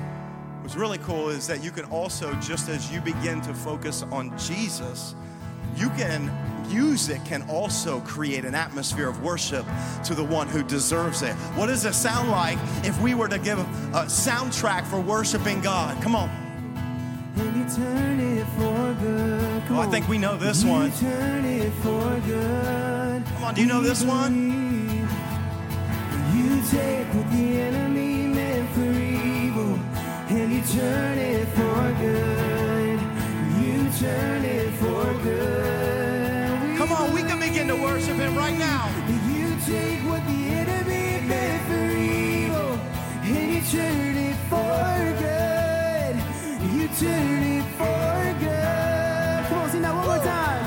[0.62, 4.36] what's really cool is that you can also, just as you begin to focus on
[4.36, 5.14] Jesus,
[5.76, 6.26] you can
[6.68, 9.64] music can also create an atmosphere of worship
[10.04, 11.32] to the one who deserves it.
[11.56, 16.00] What does it sound like if we were to give a soundtrack for worshiping God?
[16.02, 16.28] Come on.
[17.36, 19.62] And you turn it for good.
[19.66, 20.90] Come Oh, I think we know this one.
[20.92, 23.24] turn it for good.
[23.34, 24.56] Come on, do you know this one?
[26.34, 29.78] You take what the enemy meant for evil,
[30.28, 33.00] and you turn it for good.
[33.62, 34.57] You turn it
[37.68, 38.88] begin to worship Him right now.
[39.28, 42.78] You take what the enemy meant for evil,
[43.22, 46.14] and you turn it for good.
[46.74, 49.48] You turn it for good.
[49.48, 50.64] Come on, sing that one more time.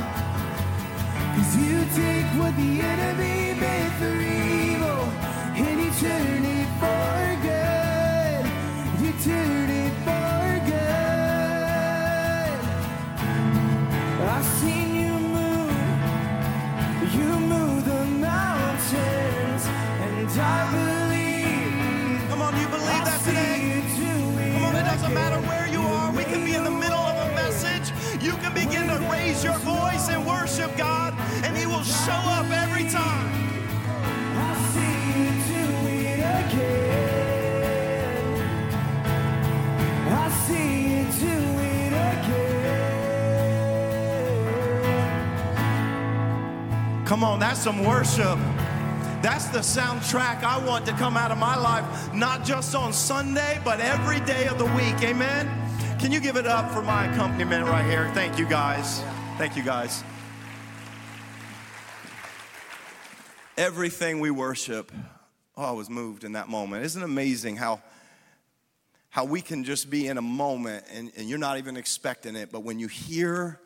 [1.36, 3.40] Cause you take what the enemy
[29.32, 31.13] raise your voice and worship God,
[31.46, 33.32] and He will show up every time.
[34.36, 37.32] I see you do it again.
[40.08, 42.96] I see you do it again.
[47.06, 48.38] Come on, that's some worship.
[49.22, 53.62] That's the soundtrack I want to come out of my life, not just on Sunday,
[53.63, 55.02] but every day of the week.
[55.04, 55.48] Amen?
[56.00, 58.12] Can you give it up for my accompaniment right here?
[58.13, 59.02] Thank you, guys.
[59.41, 60.04] Thank you, guys.
[63.58, 64.91] Everything we worship,
[65.58, 66.86] oh, I was moved in that moment.
[66.86, 67.82] Isn't it amazing how,
[69.10, 72.51] how we can just be in a moment and, and you're not even expecting it,
[72.51, 73.60] but when you hear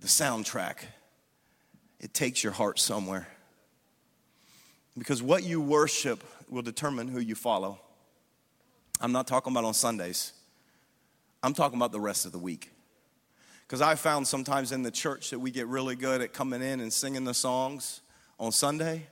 [0.00, 0.76] the soundtrack,
[2.00, 3.28] it takes your heart somewhere.
[4.96, 7.78] Because what you worship will determine who you follow.
[9.02, 10.32] I'm not talking about on Sundays,
[11.42, 12.70] I'm talking about the rest of the week.
[13.66, 16.80] Because I found sometimes in the church that we get really good at coming in
[16.80, 18.00] and singing the songs
[18.38, 19.06] on Sunday,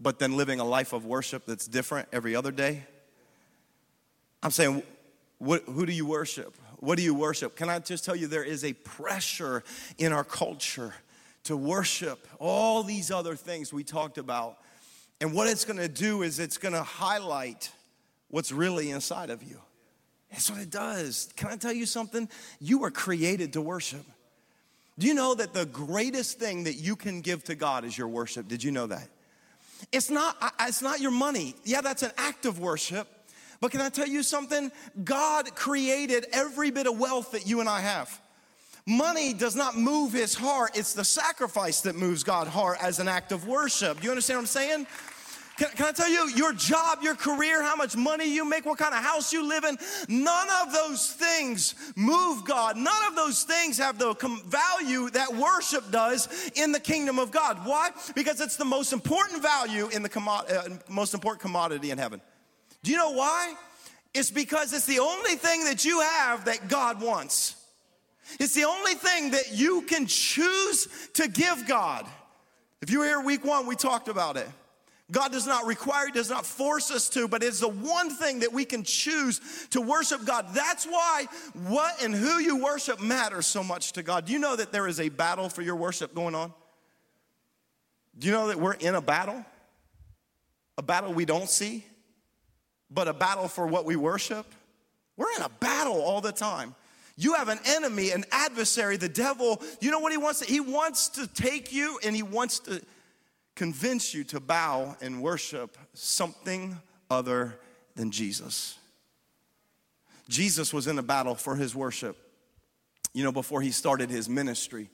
[0.00, 2.84] but then living a life of worship that's different every other day.
[4.42, 4.82] I'm saying,
[5.38, 6.56] what, who do you worship?
[6.78, 7.54] What do you worship?
[7.54, 9.62] Can I just tell you, there is a pressure
[9.98, 10.94] in our culture
[11.44, 14.58] to worship all these other things we talked about.
[15.20, 17.70] And what it's gonna do is it's gonna highlight
[18.28, 19.60] what's really inside of you.
[20.32, 21.28] That's what it does.
[21.36, 22.28] Can I tell you something?
[22.58, 24.04] You were created to worship.
[24.98, 28.08] Do you know that the greatest thing that you can give to God is your
[28.08, 28.48] worship?
[28.48, 29.08] Did you know that?
[29.90, 31.54] It's not, it's not your money.
[31.64, 33.08] Yeah, that's an act of worship.
[33.60, 34.72] But can I tell you something?
[35.04, 38.20] God created every bit of wealth that you and I have.
[38.86, 43.06] Money does not move his heart, it's the sacrifice that moves God's heart as an
[43.06, 44.00] act of worship.
[44.00, 44.86] Do you understand what I'm saying?
[45.58, 48.78] Can, can I tell you, your job, your career, how much money you make, what
[48.78, 49.76] kind of house you live in,
[50.08, 52.76] none of those things move God.
[52.76, 54.14] None of those things have the
[54.46, 57.58] value that worship does in the kingdom of God.
[57.64, 57.90] Why?
[58.14, 62.20] Because it's the most important value in the commo- uh, most important commodity in heaven.
[62.82, 63.54] Do you know why?
[64.14, 67.56] It's because it's the only thing that you have that God wants.
[68.40, 72.06] It's the only thing that you can choose to give God.
[72.80, 74.48] If you were here week one, we talked about it.
[75.12, 78.40] God does not require, He does not force us to, but it's the one thing
[78.40, 80.46] that we can choose to worship God.
[80.54, 84.24] That's why what and who you worship matters so much to God.
[84.24, 86.52] Do you know that there is a battle for your worship going on?
[88.18, 89.44] Do you know that we're in a battle?
[90.78, 91.84] A battle we don't see,
[92.90, 94.46] but a battle for what we worship?
[95.18, 96.74] We're in a battle all the time.
[97.16, 99.60] You have an enemy, an adversary, the devil.
[99.80, 100.40] You know what he wants?
[100.40, 102.82] To, he wants to take you and he wants to
[103.54, 106.78] convince you to bow and worship something
[107.10, 107.58] other
[107.94, 108.78] than Jesus.
[110.28, 112.16] Jesus was in a battle for his worship.
[113.12, 114.88] You know, before he started his ministry,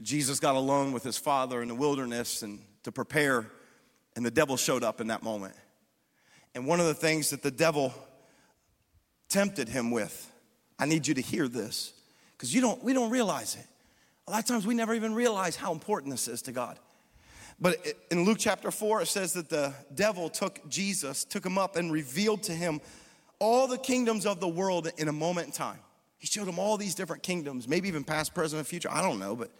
[0.00, 3.50] Jesus got alone with his father in the wilderness and to prepare,
[4.16, 5.54] and the devil showed up in that moment.
[6.54, 7.92] And one of the things that the devil
[9.28, 10.30] tempted him with,
[10.78, 11.92] I need you to hear this,
[12.32, 13.66] because you don't we don't realize it.
[14.26, 16.78] A lot of times we never even realize how important this is to God.
[17.60, 21.76] But in Luke chapter 4, it says that the devil took Jesus, took him up,
[21.76, 22.80] and revealed to him
[23.38, 25.78] all the kingdoms of the world in a moment in time.
[26.18, 28.90] He showed him all these different kingdoms, maybe even past, present, and future.
[28.90, 29.50] I don't know, but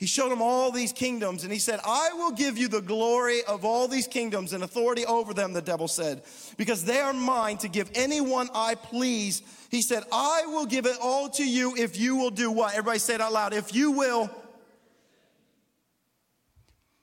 [0.00, 3.44] he showed him all these kingdoms and he said, I will give you the glory
[3.44, 6.22] of all these kingdoms and authority over them, the devil said,
[6.56, 9.42] because they are mine to give anyone I please.
[9.70, 12.72] He said, I will give it all to you if you will do what?
[12.72, 13.52] Everybody say it out loud.
[13.52, 14.30] If you will,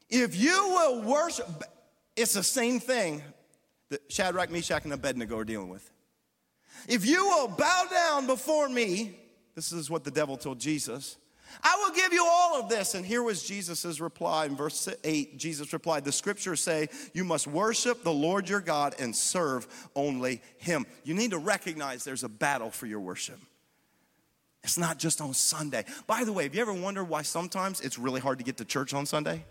[0.10, 1.48] if you will worship,
[2.16, 3.22] it's the same thing
[3.90, 5.90] that Shadrach, Meshach, and Abednego are dealing with.
[6.88, 9.18] If you will bow down before me,
[9.56, 11.18] this is what the devil told Jesus
[11.64, 12.94] I will give you all of this.
[12.94, 15.38] And here was Jesus' reply in verse 8.
[15.38, 20.42] Jesus replied, The scriptures say, You must worship the Lord your God and serve only
[20.58, 20.86] him.
[21.04, 23.40] You need to recognize there's a battle for your worship.
[24.64, 25.86] It's not just on Sunday.
[26.06, 28.66] By the way, have you ever wondered why sometimes it's really hard to get to
[28.66, 29.46] church on Sunday?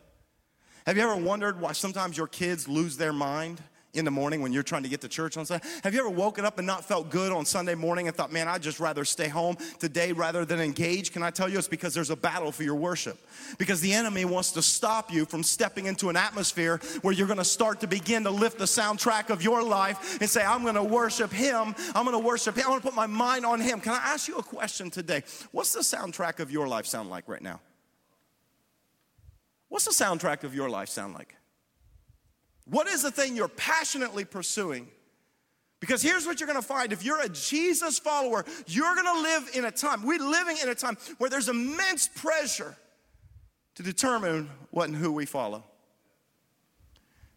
[0.86, 3.60] Have you ever wondered why sometimes your kids lose their mind?
[3.94, 5.66] in the morning when you're trying to get to church on Sunday?
[5.82, 8.46] Have you ever woken up and not felt good on Sunday morning and thought, man,
[8.46, 11.12] I'd just rather stay home today rather than engage?
[11.12, 13.18] Can I tell you it's because there's a battle for your worship?
[13.56, 17.42] Because the enemy wants to stop you from stepping into an atmosphere where you're to
[17.44, 21.32] start to begin to lift the soundtrack of your life and say, I'm to worship
[21.32, 21.74] him.
[21.94, 22.64] I'm to worship him.
[22.64, 23.80] I'm going to put my mind on him.
[23.80, 25.22] Can I ask you a question today?
[25.52, 27.60] What's the soundtrack of your life sound like right now?
[29.68, 31.34] What's the soundtrack of your life sound like?
[32.66, 34.88] What is the thing you're passionately pursuing?
[35.78, 39.64] Because here's what you're gonna find if you're a Jesus follower, you're gonna live in
[39.64, 42.76] a time, we're living in a time where there's immense pressure
[43.74, 45.62] to determine what and who we follow.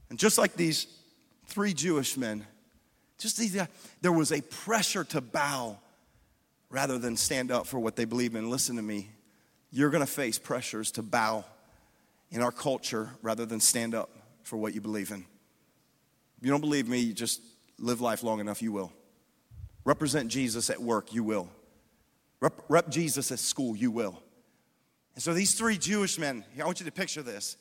[0.09, 0.87] And just like these
[1.47, 2.45] three Jewish men,
[3.17, 3.65] just these, uh,
[4.01, 5.77] there was a pressure to bow
[6.69, 8.49] rather than stand up for what they believe in.
[8.49, 9.09] Listen to me,
[9.69, 11.43] you're gonna face pressures to bow
[12.31, 14.09] in our culture rather than stand up
[14.43, 15.25] for what you believe in.
[16.37, 17.41] If you don't believe me, you just
[17.77, 18.91] live life long enough, you will.
[19.83, 21.49] Represent Jesus at work, you will.
[22.41, 24.21] Rep, rep Jesus at school, you will.
[25.15, 27.57] And so these three Jewish men, I want you to picture this.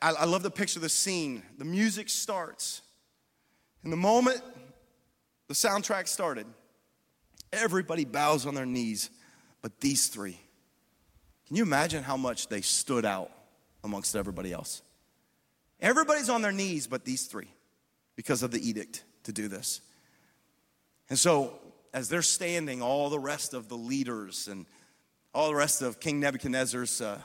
[0.00, 1.42] I, I love to picture the scene.
[1.58, 2.82] The music starts.
[3.82, 4.40] And the moment
[5.48, 6.46] the soundtrack started,
[7.52, 9.10] everybody bows on their knees,
[9.62, 10.40] but these three.
[11.46, 13.30] Can you imagine how much they stood out
[13.88, 14.82] amongst everybody else?
[15.80, 17.48] Everybody's on their knees but these three
[18.16, 19.80] because of the edict to do this.
[21.08, 21.58] And so,
[21.94, 24.66] as they're standing, all the rest of the leaders and
[25.34, 27.20] all the rest of King Nebuchadnezzar's uh,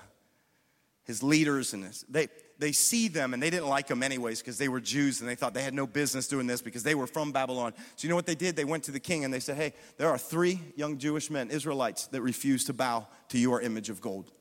[1.04, 2.28] his leaders and his, they
[2.60, 5.36] they see them and they didn't like them anyways because they were Jews and they
[5.36, 7.74] thought they had no business doing this because they were from Babylon.
[7.98, 8.56] So you know what they did?
[8.56, 11.50] They went to the king and they said, "Hey, there are three young Jewish men,
[11.50, 14.32] Israelites, that refuse to bow to your image of gold."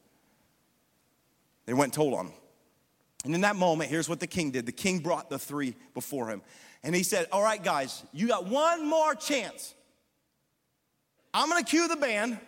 [1.66, 2.34] They went and told on them.
[3.24, 6.28] And in that moment, here's what the king did the king brought the three before
[6.28, 6.42] him.
[6.82, 9.74] And he said, All right, guys, you got one more chance.
[11.32, 12.38] I'm gonna cue the band.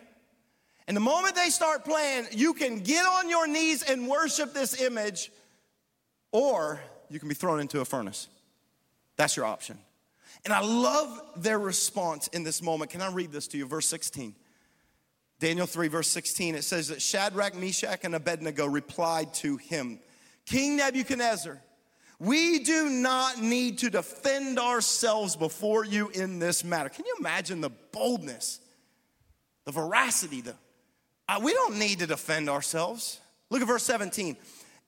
[0.87, 4.79] And the moment they start playing, you can get on your knees and worship this
[4.79, 5.31] image,
[6.31, 8.27] or you can be thrown into a furnace.
[9.15, 9.79] That's your option.
[10.43, 12.91] And I love their response in this moment.
[12.91, 13.65] Can I read this to you?
[13.65, 14.35] Verse 16.
[15.39, 19.99] Daniel 3, verse 16, it says that Shadrach, Meshach, and Abednego replied to him.
[20.45, 21.61] King Nebuchadnezzar,
[22.19, 26.87] we do not need to defend ourselves before you in this matter.
[26.87, 28.61] Can you imagine the boldness,
[29.65, 30.41] the veracity?
[30.41, 30.55] The,
[31.27, 33.19] uh, we don't need to defend ourselves.
[33.49, 34.37] Look at verse 17.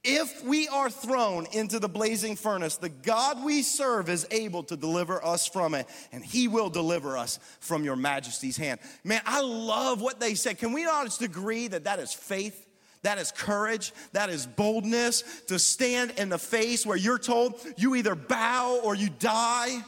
[0.09, 4.77] If we are thrown into the blazing furnace, the God we serve is able to
[4.77, 8.79] deliver us from it, and he will deliver us from your majesty's hand.
[9.03, 10.59] Man, I love what they said.
[10.59, 12.65] Can we not just agree that that is faith?
[13.01, 13.91] That is courage.
[14.13, 18.95] That is boldness to stand in the face where you're told you either bow or
[18.95, 19.83] you die.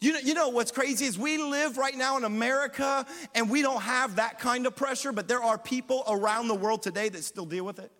[0.00, 3.06] You know, you know what's crazy is we live right now in America
[3.36, 6.82] and we don't have that kind of pressure, but there are people around the world
[6.82, 7.92] today that still deal with it.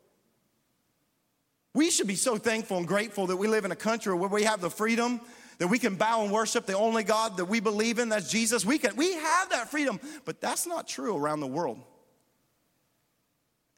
[1.74, 4.44] We should be so thankful and grateful that we live in a country where we
[4.44, 5.20] have the freedom
[5.58, 8.64] that we can bow and worship the only God that we believe in, that's Jesus.
[8.64, 11.78] We can we have that freedom, but that's not true around the world.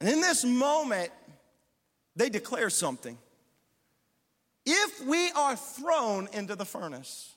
[0.01, 1.11] And in this moment,
[2.14, 3.18] they declare something.
[4.64, 7.34] If we are thrown into the furnace,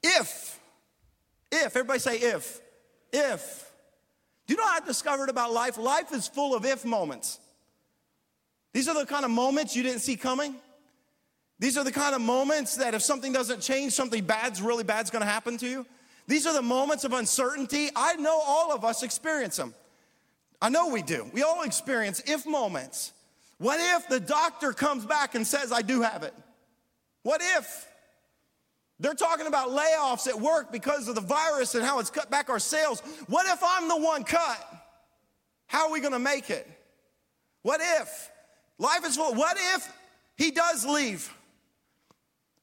[0.00, 0.60] if,
[1.50, 2.60] if, everybody say if,
[3.12, 3.72] if.
[4.46, 5.76] Do you know what I discovered about life?
[5.76, 7.40] Life is full of if moments.
[8.74, 10.56] These are the kind of moments you didn't see coming.
[11.60, 15.10] These are the kind of moments that if something doesn't change, something bad's really bad's
[15.10, 15.86] gonna happen to you.
[16.26, 17.88] These are the moments of uncertainty.
[17.94, 19.74] I know all of us experience them.
[20.60, 21.30] I know we do.
[21.32, 23.12] We all experience if moments
[23.58, 26.34] What if the doctor comes back and says, I do have it?
[27.22, 27.86] What if?
[28.98, 32.50] They're talking about layoffs at work because of the virus and how it's cut back
[32.50, 33.00] our sales.
[33.28, 34.58] What if I'm the one cut?
[35.66, 36.68] How are we gonna make it?
[37.62, 38.30] What if?
[38.78, 39.34] Life is full.
[39.34, 39.92] What if
[40.36, 41.32] he does leave?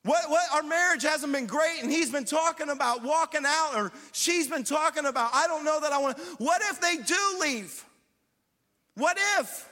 [0.03, 3.91] What, what our marriage hasn't been great and he's been talking about walking out or
[4.11, 6.23] she's been talking about I don't know that I want to.
[6.37, 7.85] What if they do leave?
[8.95, 9.69] What if?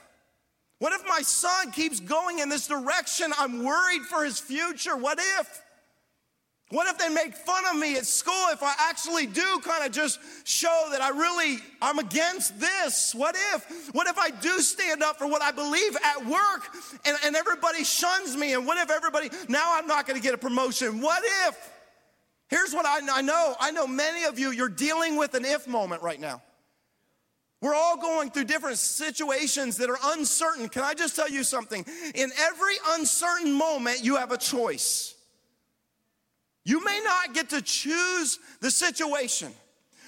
[0.78, 3.32] What if my son keeps going in this direction?
[3.38, 4.96] I'm worried for his future.
[4.96, 5.62] What if?
[6.70, 9.90] What if they make fun of me at school if I actually do kind of
[9.90, 13.12] just show that I really I'm against this?
[13.12, 13.90] What if?
[13.92, 16.68] What if I do stand up for what I believe at work
[17.04, 18.54] and, and everybody shuns me?
[18.54, 21.00] And what if everybody now I'm not gonna get a promotion?
[21.00, 21.70] What if?
[22.48, 23.56] Here's what I, I know.
[23.58, 26.40] I know many of you, you're dealing with an if moment right now.
[27.60, 30.68] We're all going through different situations that are uncertain.
[30.68, 31.84] Can I just tell you something?
[32.14, 35.16] In every uncertain moment, you have a choice.
[36.64, 39.52] You may not get to choose the situation,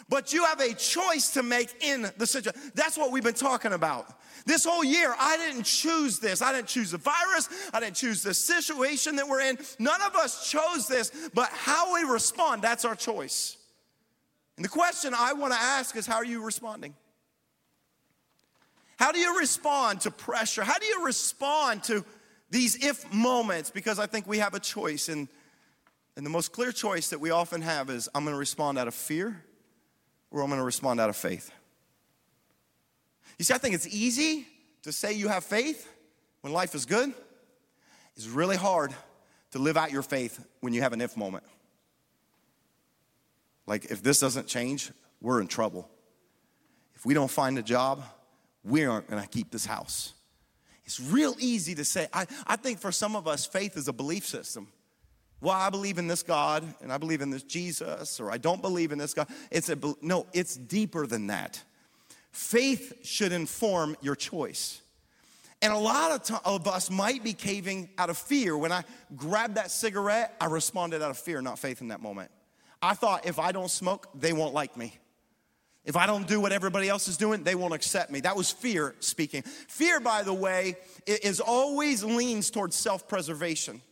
[0.08, 2.60] but you have a choice to make in the situation.
[2.74, 4.06] That's what we've been talking about.
[4.44, 6.42] This whole year, I didn't choose this.
[6.42, 7.48] I didn't choose the virus.
[7.72, 9.56] I didn't choose the situation that we're in.
[9.78, 13.56] None of us chose this, but how we respond, that's our choice.
[14.56, 16.94] And the question I want to ask is how are you responding?
[18.98, 20.62] How do you respond to pressure?
[20.62, 22.04] How do you respond to
[22.50, 23.70] these if moments?
[23.70, 25.08] Because I think we have a choice.
[25.08, 25.28] And
[26.16, 28.88] and the most clear choice that we often have is I'm going to respond out
[28.88, 29.42] of fear
[30.30, 31.50] or I'm going to respond out of faith.
[33.38, 34.46] You see, I think it's easy
[34.82, 35.88] to say you have faith
[36.42, 37.12] when life is good.
[38.16, 38.92] It's really hard
[39.52, 41.44] to live out your faith when you have an if moment.
[43.66, 44.90] Like, if this doesn't change,
[45.20, 45.88] we're in trouble.
[46.94, 48.02] If we don't find a job,
[48.64, 50.14] we aren't gonna keep this house.
[50.84, 52.08] It's real easy to say.
[52.12, 54.68] I, I think for some of us, faith is a belief system
[55.42, 58.62] well, I believe in this God and I believe in this Jesus, or I don't
[58.62, 59.26] believe in this God.
[59.50, 61.60] It's a no, it's deeper than that.
[62.30, 64.80] Faith should inform your choice.
[65.60, 68.56] And a lot of, t- of us might be caving out of fear.
[68.56, 68.84] When I
[69.16, 72.30] grabbed that cigarette, I responded out of fear, not faith in that moment.
[72.80, 74.96] I thought if I don't smoke, they won't like me.
[75.84, 78.20] If I don't do what everybody else is doing, they won't accept me.
[78.20, 79.42] That was fear speaking.
[79.42, 80.76] Fear, by the way,
[81.06, 83.82] is always leans towards self preservation.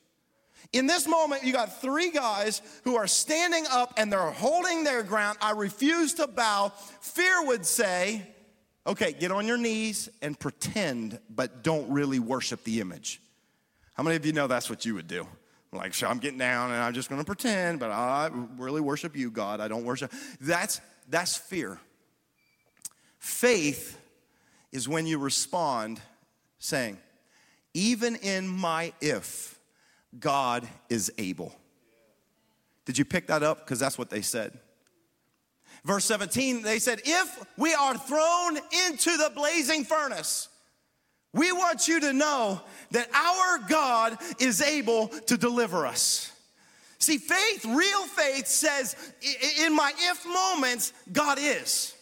[0.73, 5.03] In this moment, you got three guys who are standing up and they're holding their
[5.03, 5.37] ground.
[5.43, 6.73] I refuse to bow.
[7.01, 8.23] Fear would say,
[8.87, 13.21] okay, get on your knees and pretend, but don't really worship the image.
[13.95, 15.27] How many of you know that's what you would do?
[15.73, 19.31] Like, so I'm getting down and I'm just gonna pretend, but I really worship you,
[19.31, 19.61] God.
[19.61, 20.12] I don't worship.
[20.41, 21.79] That's, that's fear.
[23.18, 24.01] Faith
[24.73, 26.01] is when you respond
[26.59, 26.99] saying,
[27.75, 29.60] even in my if,
[30.19, 31.55] God is able.
[32.85, 33.61] Did you pick that up?
[33.61, 34.59] Because that's what they said.
[35.85, 38.59] Verse 17, they said, If we are thrown
[38.89, 40.49] into the blazing furnace,
[41.33, 46.33] we want you to know that our God is able to deliver us.
[46.99, 48.95] See, faith, real faith says,
[49.65, 51.95] in my if moments, God is.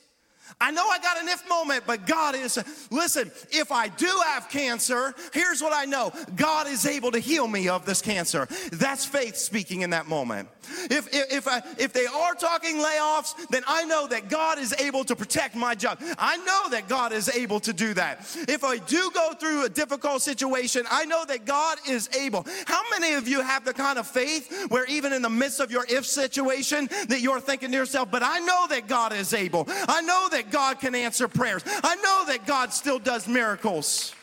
[0.61, 2.59] I know I got an if moment, but God is,
[2.91, 7.47] listen, if I do have cancer, here's what I know God is able to heal
[7.47, 8.49] me of this cancer.
[8.73, 10.49] That's faith speaking in that moment.
[10.91, 14.75] If, if, if, I, if they are talking layoffs, then I know that God is
[14.75, 16.01] able to protect my job.
[16.19, 18.21] I know that God is able to do that.
[18.49, 22.47] If I do go through a difficult situation, I know that God is able.
[22.67, 25.71] How many of you have the kind of faith where even in the midst of
[25.71, 29.65] your if situation that you're thinking to yourself, but I know that God is able.
[29.69, 31.63] I know God can answer prayers.
[31.67, 34.15] I know that God still does miracles.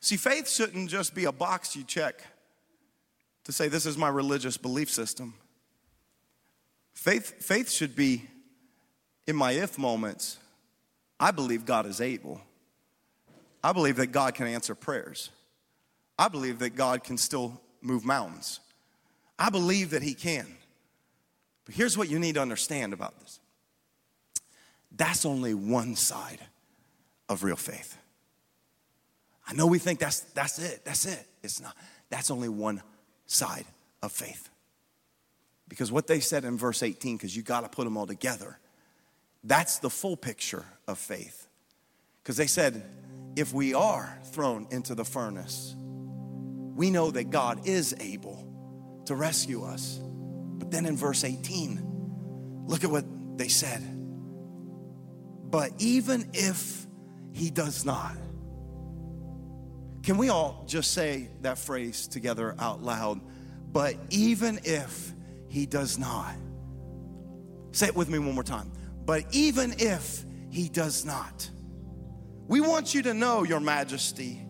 [0.00, 2.22] See, faith shouldn't just be a box you check
[3.44, 5.34] to say, This is my religious belief system.
[6.94, 8.24] Faith, faith should be
[9.26, 10.38] in my if moments.
[11.20, 12.40] I believe God is able.
[13.62, 15.30] I believe that God can answer prayers.
[16.18, 18.60] I believe that God can still move mountains.
[19.38, 20.46] I believe that He can.
[21.64, 23.40] But here's what you need to understand about this
[24.98, 26.40] that's only one side
[27.28, 27.96] of real faith.
[29.46, 31.26] I know we think that's, that's it, that's it.
[31.42, 31.74] It's not.
[32.10, 32.82] That's only one
[33.26, 33.64] side
[34.02, 34.50] of faith.
[35.68, 38.58] Because what they said in verse 18, because you got to put them all together,
[39.44, 41.46] that's the full picture of faith.
[42.22, 42.82] Because they said,
[43.36, 49.64] if we are thrown into the furnace, we know that God is able to rescue
[49.64, 50.00] us.
[50.02, 53.04] But then in verse 18, look at what
[53.38, 53.82] they said.
[55.50, 56.86] But even if
[57.32, 58.16] he does not,
[60.08, 63.20] Can we all just say that phrase together out loud?
[63.72, 65.12] But even if
[65.48, 66.34] he does not,
[67.72, 68.72] say it with me one more time.
[69.04, 71.50] But even if he does not,
[72.46, 74.40] we want you to know, Your Majesty,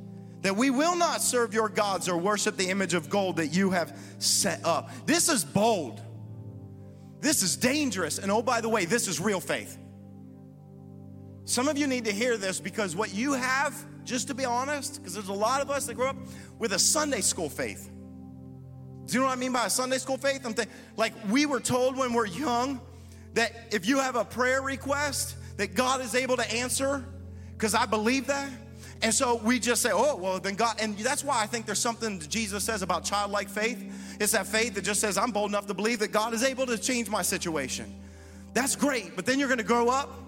[0.43, 3.71] that we will not serve your gods or worship the image of gold that you
[3.71, 4.93] have set up.
[5.07, 6.01] This is bold.
[7.21, 8.19] This is dangerous.
[8.19, 9.77] And oh, by the way, this is real faith.
[11.49, 13.75] Some of you need to hear this because what you have,
[14.05, 16.17] just to be honest, because there's a lot of us that grow up
[16.59, 17.91] with a Sunday school faith.
[19.07, 20.45] Do you know what I mean by a Sunday school faith?
[20.45, 20.55] I'm
[20.99, 22.83] like we were told when we're young
[23.33, 27.03] that if you have a prayer request, that God is able to answer,
[27.55, 28.51] because I believe that.
[29.01, 31.79] And so we just say, oh, well, then God, and that's why I think there's
[31.79, 33.83] something Jesus says about childlike faith.
[34.21, 36.67] It's that faith that just says, I'm bold enough to believe that God is able
[36.67, 37.99] to change my situation.
[38.53, 40.28] That's great, but then you're gonna grow up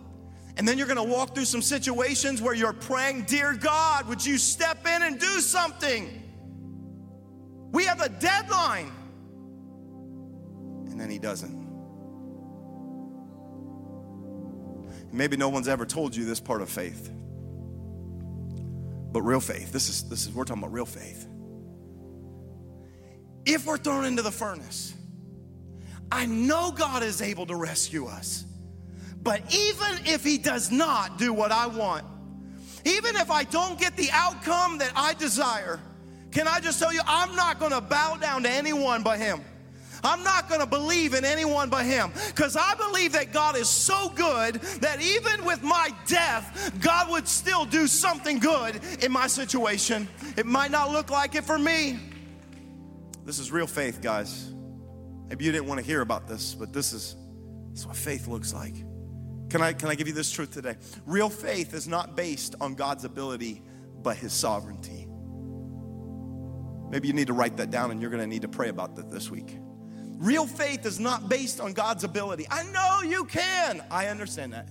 [0.57, 4.39] and then you're gonna walk through some situations where you're praying, Dear God, would you
[4.39, 6.23] step in and do something?
[7.73, 8.93] We have a deadline.
[10.91, 11.61] And then He doesn't.
[15.13, 17.11] Maybe no one's ever told you this part of faith.
[19.13, 21.27] But real faith, this is this is we're talking about real faith.
[23.45, 24.95] If we're thrown into the furnace,
[26.13, 28.45] I know God is able to rescue us.
[29.23, 32.05] But even if He does not do what I want,
[32.85, 35.79] even if I don't get the outcome that I desire,
[36.31, 39.43] can I just tell you, I'm not gonna bow down to anyone but Him.
[40.03, 43.69] I'm not going to believe in anyone but Him because I believe that God is
[43.69, 49.27] so good that even with my death, God would still do something good in my
[49.27, 50.09] situation.
[50.37, 51.99] It might not look like it for me.
[53.25, 54.51] This is real faith, guys.
[55.29, 57.15] Maybe you didn't want to hear about this, but this is,
[57.71, 58.75] this is what faith looks like.
[59.51, 60.77] Can I, can I give you this truth today?
[61.07, 63.63] Real faith is not based on God's ability,
[64.01, 65.09] but His sovereignty.
[66.89, 68.97] Maybe you need to write that down and you're going to need to pray about
[68.97, 69.57] that this week.
[70.19, 72.47] Real faith is not based on God's ability.
[72.51, 73.83] I know you can.
[73.91, 74.69] I understand that.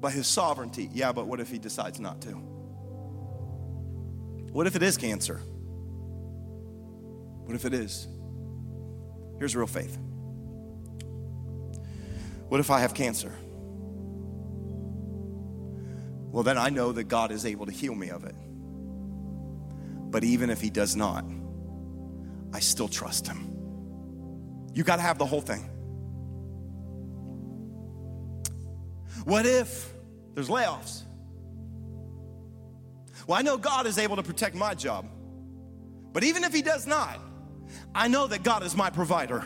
[0.00, 2.30] But his sovereignty, yeah, but what if he decides not to?
[4.52, 5.36] What if it is cancer?
[7.44, 8.08] What if it is?
[9.38, 9.98] Here's real faith.
[12.48, 13.32] What if I have cancer?
[16.32, 18.34] Well, then I know that God is able to heal me of it.
[20.10, 21.24] But even if he does not,
[22.52, 23.48] I still trust him.
[24.74, 25.68] You got to have the whole thing.
[29.24, 29.92] What if
[30.34, 31.02] there's layoffs?
[33.26, 35.06] Well, I know God is able to protect my job.
[36.12, 37.20] But even if He does not,
[37.94, 39.44] I know that God is my provider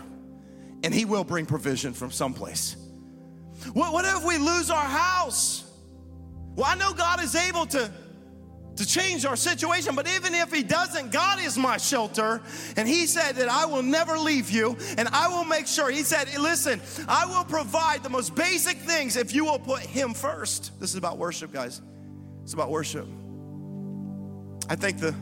[0.82, 2.76] and He will bring provision from someplace.
[3.72, 5.65] What, what if we lose our house?
[6.56, 7.92] Well, I know God is able to
[8.76, 9.94] to change our situation.
[9.94, 12.42] But even if He doesn't, God is my shelter.
[12.76, 15.90] And He said that I will never leave you and I will make sure.
[15.90, 20.14] He said, Listen, I will provide the most basic things if you will put Him
[20.14, 20.78] first.
[20.80, 21.80] This is about worship, guys.
[22.42, 23.08] It's about worship.
[24.68, 25.14] I think the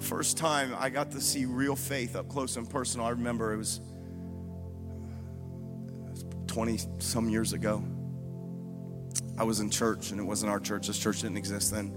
[0.00, 3.56] first time I got to see real faith up close and personal, I remember it
[3.56, 3.80] was
[6.48, 7.84] 20 some years ago.
[9.38, 10.86] I was in church, and it wasn't our church.
[10.86, 11.96] This church didn't exist then.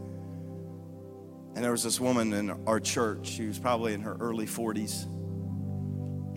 [1.56, 3.28] And there was this woman in our church.
[3.28, 5.06] She was probably in her early 40s.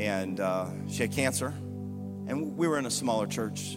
[0.01, 1.49] And uh, she had cancer.
[1.49, 3.77] And we were in a smaller church,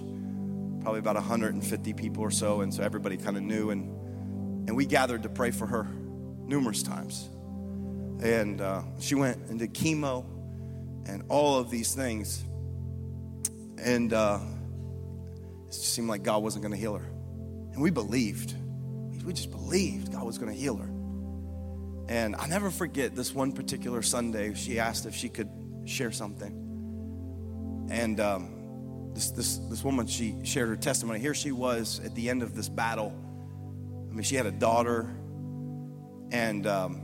[0.82, 2.62] probably about 150 people or so.
[2.62, 3.72] And so everybody kind of knew.
[3.72, 5.88] And, and we gathered to pray for her
[6.46, 7.28] numerous times.
[8.22, 10.26] And uh, she went did chemo
[11.08, 12.44] and all of these things.
[13.80, 14.40] And uh,
[15.68, 17.11] it seemed like God wasn't going to heal her.
[17.74, 18.56] And we believed.
[19.26, 20.92] We just believed God was going to heal her.
[22.10, 25.50] And i never forget this one particular Sunday, she asked if she could
[25.86, 27.88] share something.
[27.90, 31.20] And um, this, this, this woman, she shared her testimony.
[31.20, 33.14] Here she was at the end of this battle.
[34.10, 35.16] I mean, she had a daughter.
[36.32, 37.02] And um,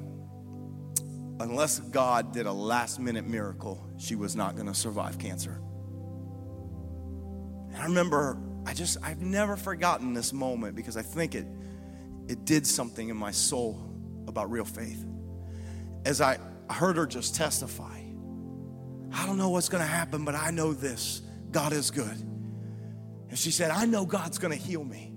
[1.39, 5.61] unless God did a last minute miracle, she was not going to survive cancer.
[7.70, 8.38] And I remember,
[8.68, 11.47] I just, I've never forgotten this moment because I think it,
[12.28, 13.82] it did something in my soul
[14.28, 15.05] about real faith.
[16.03, 16.38] As I
[16.70, 18.01] heard her just testify,
[19.13, 22.11] I don't know what's going to happen, but I know this God is good.
[23.30, 25.13] And she said, I know God's going to heal me.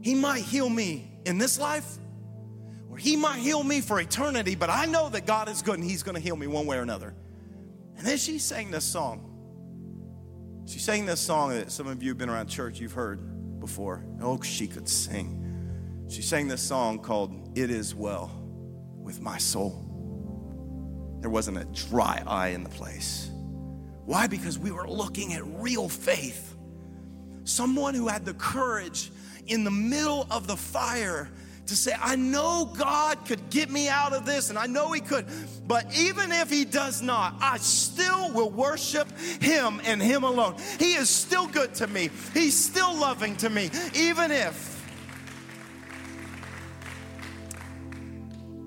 [0.00, 1.98] He might heal me in this life,
[2.90, 5.88] or He might heal me for eternity, but I know that God is good and
[5.88, 7.14] He's going to heal me one way or another.
[7.96, 9.33] And then she sang this song.
[10.66, 14.04] She sang this song that some of you have been around church, you've heard before.
[14.20, 15.40] Oh, she could sing.
[16.08, 18.40] She sang this song called It Is Well.
[18.96, 19.82] with my soul.
[21.20, 23.30] There wasn't a dry eye in the place.
[24.06, 24.26] Why?
[24.26, 26.56] Because we were looking at real faith.
[27.44, 29.10] Someone who had the courage
[29.46, 31.30] in the middle of the fire
[31.66, 35.00] to say, I know God could get me out of this, and I know He
[35.00, 35.26] could,
[35.66, 40.56] but even if He does not, I still will worship Him and Him alone.
[40.78, 44.70] He is still good to me, He's still loving to me, even if.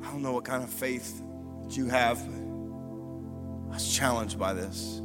[0.03, 1.21] I don't know what kind of faith
[1.69, 2.17] you have.
[2.17, 5.01] I was challenged by this.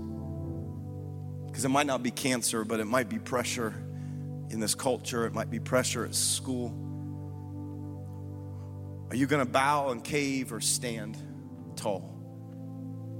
[1.46, 3.74] Because it might not be cancer, but it might be pressure
[4.48, 6.74] in this culture, it might be pressure at school.
[9.12, 11.18] Are you going to bow and cave or stand
[11.76, 12.16] tall,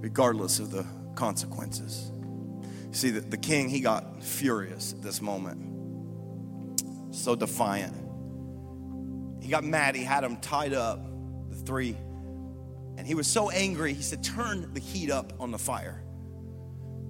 [0.00, 0.86] regardless of the
[1.16, 2.10] consequences?
[2.92, 5.60] See, the, the king, he got furious at this moment,
[7.14, 7.94] so defiant.
[9.42, 11.04] He got mad, he had them tied up,
[11.50, 11.94] the three,
[12.96, 16.02] and he was so angry, he said, Turn the heat up on the fire.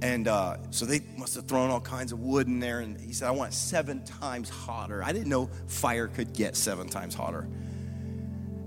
[0.02, 2.80] And uh, so they must have thrown all kinds of wood in there.
[2.80, 5.04] And he said, I want it seven times hotter.
[5.04, 7.46] I didn't know fire could get seven times hotter.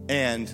[0.07, 0.51] And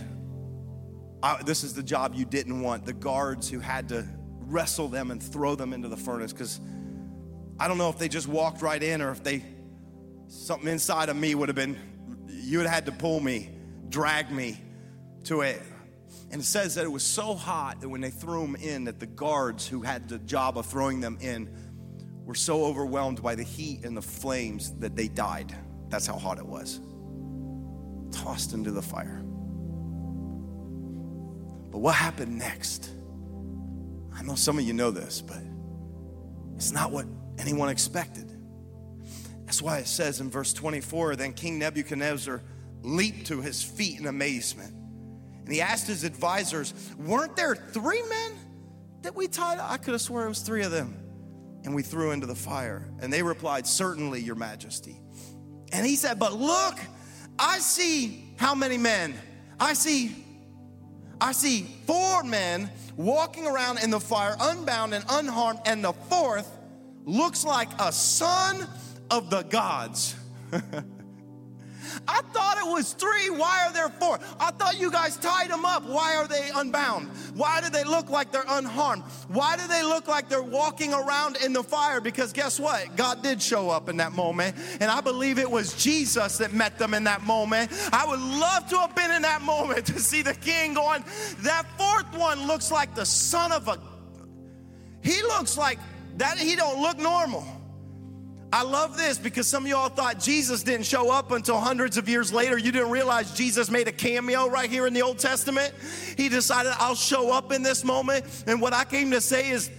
[1.24, 4.08] I, this is the job you didn't want the guards who had to
[4.40, 6.34] wrestle them and throw them into the furnace.
[6.34, 6.60] Because
[7.60, 9.44] I don't know if they just walked right in or if they,
[10.28, 11.78] something inside of me would have been,
[12.28, 13.50] you would have had to pull me,
[13.90, 14.60] drag me
[15.26, 15.62] to it.
[16.32, 19.00] And it says that it was so hot that when they threw them in, that
[19.00, 21.50] the guards who had the job of throwing them in
[22.26, 25.56] were so overwhelmed by the heat and the flames that they died.
[25.90, 26.80] That's how hot it was.
[28.12, 29.22] Tossed into the fire.
[31.72, 32.92] But what happened next?
[34.14, 35.42] I know some of you know this, but
[36.56, 37.06] it's not what
[37.40, 38.32] anyone expected.
[39.46, 42.44] That's why it says in verse 24 then King Nebuchadnezzar
[42.84, 44.76] leaped to his feet in amazement
[45.52, 48.32] and he asked his advisors, Weren't there three men
[49.02, 49.60] that we tied?
[49.60, 50.98] I could have sworn it was three of them.
[51.64, 52.90] And we threw into the fire.
[53.02, 55.00] And they replied, Certainly, Your Majesty.
[55.74, 56.80] And he said, But look,
[57.38, 59.14] I see how many men?
[59.60, 60.16] I see,
[61.22, 66.50] I see four men walking around in the fire, unbound and unharmed, and the fourth
[67.06, 68.68] looks like a son
[69.12, 70.16] of the gods.
[72.08, 73.30] I thought it was three.
[73.30, 74.20] Why are there four?
[74.40, 75.84] I thought you guys tied them up.
[75.84, 77.10] Why are they unbound?
[77.36, 79.04] Why do they look like they're unharmed?
[79.28, 82.02] Why do they look like they're walking around in the fire?
[82.02, 82.96] Because guess what?
[82.96, 84.56] God did show up in that moment.
[84.80, 87.72] And I believe it was Jesus that met them in that moment.
[87.92, 91.04] I would love to have been in that moment to see the king going,
[91.40, 93.80] that fourth one looks like the son of a.
[95.04, 95.80] He looks like
[96.18, 97.61] that, he don't look normal.
[98.54, 102.10] I love this because some of y'all thought Jesus didn't show up until hundreds of
[102.10, 102.58] years later.
[102.58, 105.74] You didn't realize Jesus made a cameo right here in the Old Testament.
[106.18, 108.26] He decided, I'll show up in this moment.
[108.48, 109.72] And what I came to say is,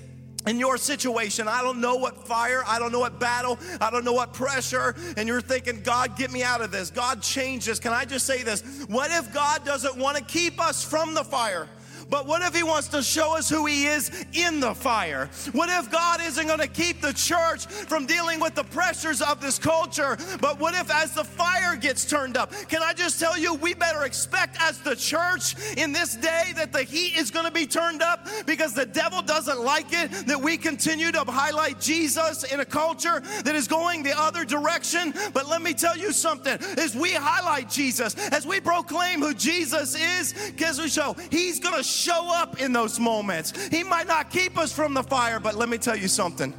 [0.47, 4.05] in your situation, I don't know what fire, I don't know what battle, I don't
[4.05, 6.91] know what pressure, and you're thinking, God, get me out of this.
[6.91, 7.79] God, change this.
[7.79, 8.63] Can I just say this?
[8.89, 11.69] What if God doesn't want to keep us from the fire?
[12.13, 15.31] But what if He wants to show us who He is in the fire?
[15.53, 19.41] What if God isn't going to keep the church from dealing with the pressures of
[19.41, 20.19] this culture?
[20.39, 23.73] But what if, as the fire gets turned up, can I just tell you, we
[23.73, 27.67] better expect as the church in this day that the heat is going to be
[27.67, 32.61] turned up because the devil doesn't like it that we continue to highlight Jesus in
[32.61, 35.15] a culture that is going the other direction.
[35.33, 39.95] But let me tell you something as we highlight Jesus, as we proclaim who Jesus
[39.95, 43.53] is, because we show He's going to show up in those moments.
[43.69, 46.55] He might not keep us from the fire, but let me tell you something.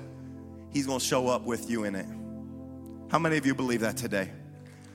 [0.72, 2.06] He's going to show up with you in it.
[3.12, 4.32] How many of you believe that today?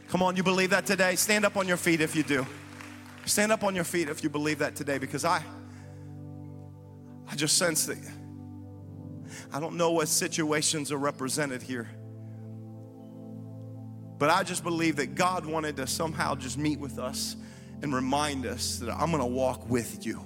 [0.09, 1.15] Come on, you believe that today?
[1.17, 2.47] Stand up on your feet if you do.
[3.27, 5.43] Stand up on your feet if you believe that today because I
[7.31, 7.99] I just sense that
[9.53, 11.89] I don't know what situations are represented here.
[14.19, 17.37] But I just believe that God wanted to somehow just meet with us
[17.83, 20.25] and remind us that I'm going to walk with you.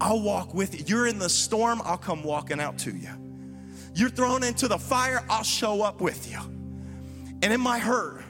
[0.00, 0.84] I'll walk with you.
[0.86, 3.10] You're in the storm, I'll come walking out to you.
[3.94, 6.38] You're thrown into the fire, I'll show up with you.
[7.42, 8.22] And it might hurt,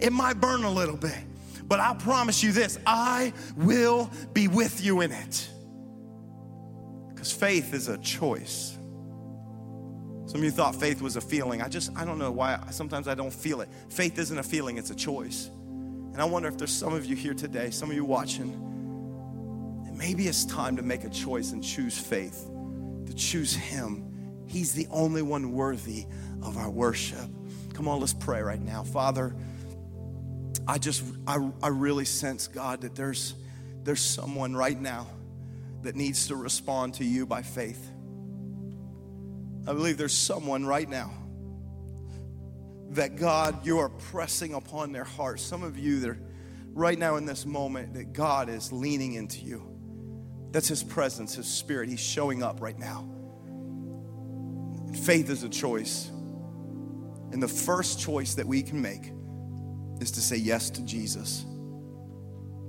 [0.00, 1.18] it might burn a little bit,
[1.64, 5.48] but I promise you this I will be with you in it.
[7.08, 8.76] Because faith is a choice.
[10.26, 11.62] Some of you thought faith was a feeling.
[11.62, 12.60] I just, I don't know why.
[12.70, 13.68] Sometimes I don't feel it.
[13.88, 15.50] Faith isn't a feeling, it's a choice.
[16.12, 18.75] And I wonder if there's some of you here today, some of you watching,
[19.96, 22.48] maybe it's time to make a choice and choose faith,
[23.06, 24.44] to choose Him.
[24.46, 26.06] He's the only one worthy
[26.42, 27.28] of our worship.
[27.74, 28.84] Come on, let's pray right now.
[28.84, 29.34] Father,
[30.68, 33.34] I just, I, I really sense, God, that there's
[33.86, 35.06] there's someone right now
[35.82, 37.88] that needs to respond to you by faith.
[39.68, 41.12] I believe there's someone right now
[42.90, 45.38] that God, you are pressing upon their heart.
[45.38, 46.18] Some of you that are
[46.72, 49.75] right now in this moment, that God is leaning into you.
[50.56, 51.90] That's His presence, His Spirit.
[51.90, 53.06] He's showing up right now.
[55.02, 56.08] Faith is a choice.
[57.30, 59.12] And the first choice that we can make
[60.00, 61.44] is to say yes to Jesus.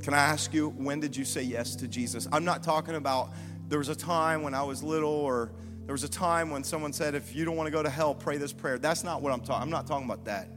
[0.04, 2.28] Can I ask you, when did you say yes to Jesus?
[2.34, 3.32] I'm not talking about
[3.70, 5.54] there was a time when I was little or
[5.86, 8.14] there was a time when someone said, if you don't want to go to hell,
[8.14, 8.78] pray this prayer.
[8.78, 9.62] That's not what I'm talking.
[9.62, 10.50] I'm not talking about that.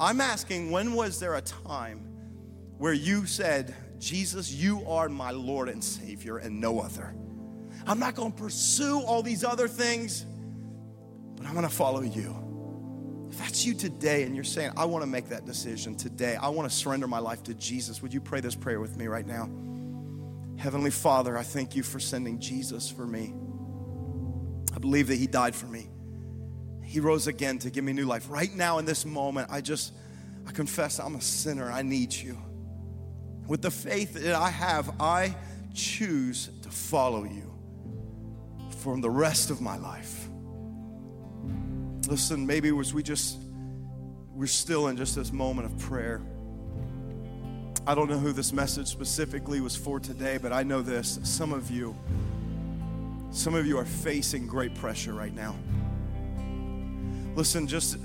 [0.00, 2.00] I'm asking, when was there a time
[2.78, 7.14] where you said, Jesus, you are my Lord and Savior and no other?
[7.86, 10.26] I'm not going to pursue all these other things,
[11.36, 13.28] but I'm going to follow you.
[13.30, 16.50] If that's you today and you're saying, I want to make that decision today, I
[16.50, 19.26] want to surrender my life to Jesus, would you pray this prayer with me right
[19.26, 19.48] now?
[20.58, 23.34] Heavenly Father, I thank you for sending Jesus for me.
[24.74, 25.88] I believe that He died for me.
[26.82, 28.26] He rose again to give me new life.
[28.28, 29.94] Right now, in this moment, I just,
[30.46, 31.72] I confess I'm a sinner.
[31.72, 32.38] I need you.
[33.46, 35.34] With the faith that I have, I
[35.74, 37.52] choose to follow you
[38.78, 40.28] for the rest of my life.
[42.08, 43.38] Listen, maybe was we just,
[44.32, 46.22] we're still in just this moment of prayer.
[47.86, 51.18] I don't know who this message specifically was for today, but I know this.
[51.22, 51.96] Some of you,
[53.30, 55.54] some of you are facing great pressure right now.
[57.34, 57.98] Listen, just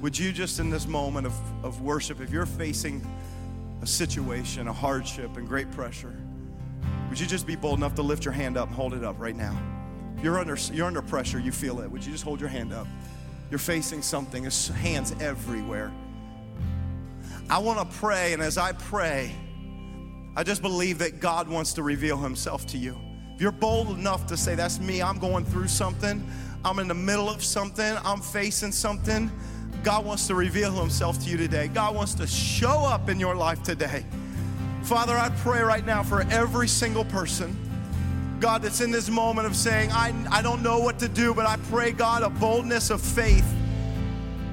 [0.00, 3.06] would you just in this moment of, of worship, if you're facing
[3.82, 6.16] a situation, a hardship, and great pressure,
[7.08, 9.18] would you just be bold enough to lift your hand up and hold it up
[9.18, 9.60] right now?
[10.22, 11.90] You're under, you're under pressure, you feel it.
[11.90, 12.86] Would you just hold your hand up?
[13.50, 15.92] You're facing something, there's hands everywhere.
[17.48, 19.34] I want to pray, and as I pray,
[20.36, 22.96] I just believe that God wants to reveal Himself to you
[23.34, 26.24] If you're bold enough to say, That's me, I'm going through something,
[26.64, 29.32] I'm in the middle of something, I'm facing something,
[29.82, 31.68] God wants to reveal Himself to you today.
[31.68, 34.04] God wants to show up in your life today.
[34.82, 37.56] Father, I pray right now for every single person,
[38.40, 41.46] God, that's in this moment of saying, I, I don't know what to do, but
[41.46, 43.46] I pray, God, a boldness of faith.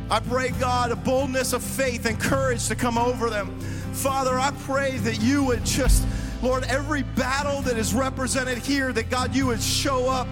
[0.10, 3.60] I pray, God, a boldness of faith and courage to come over them.
[3.94, 6.06] Father, I pray that you would just
[6.42, 10.28] Lord, every battle that is represented here, that God, you would show up,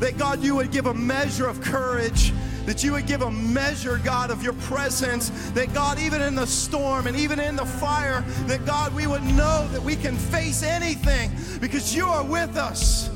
[0.00, 2.32] that God, you would give a measure of courage,
[2.66, 6.46] that you would give a measure, God, of your presence, that God, even in the
[6.46, 10.62] storm and even in the fire, that God, we would know that we can face
[10.62, 13.10] anything because you are with us.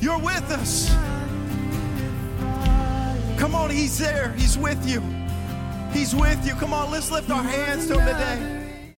[0.00, 0.88] You're with us.
[3.38, 4.32] Come on, He's there.
[4.32, 5.00] He's with you.
[5.92, 6.54] He's with you.
[6.54, 8.59] Come on, let's lift our hands to Him today.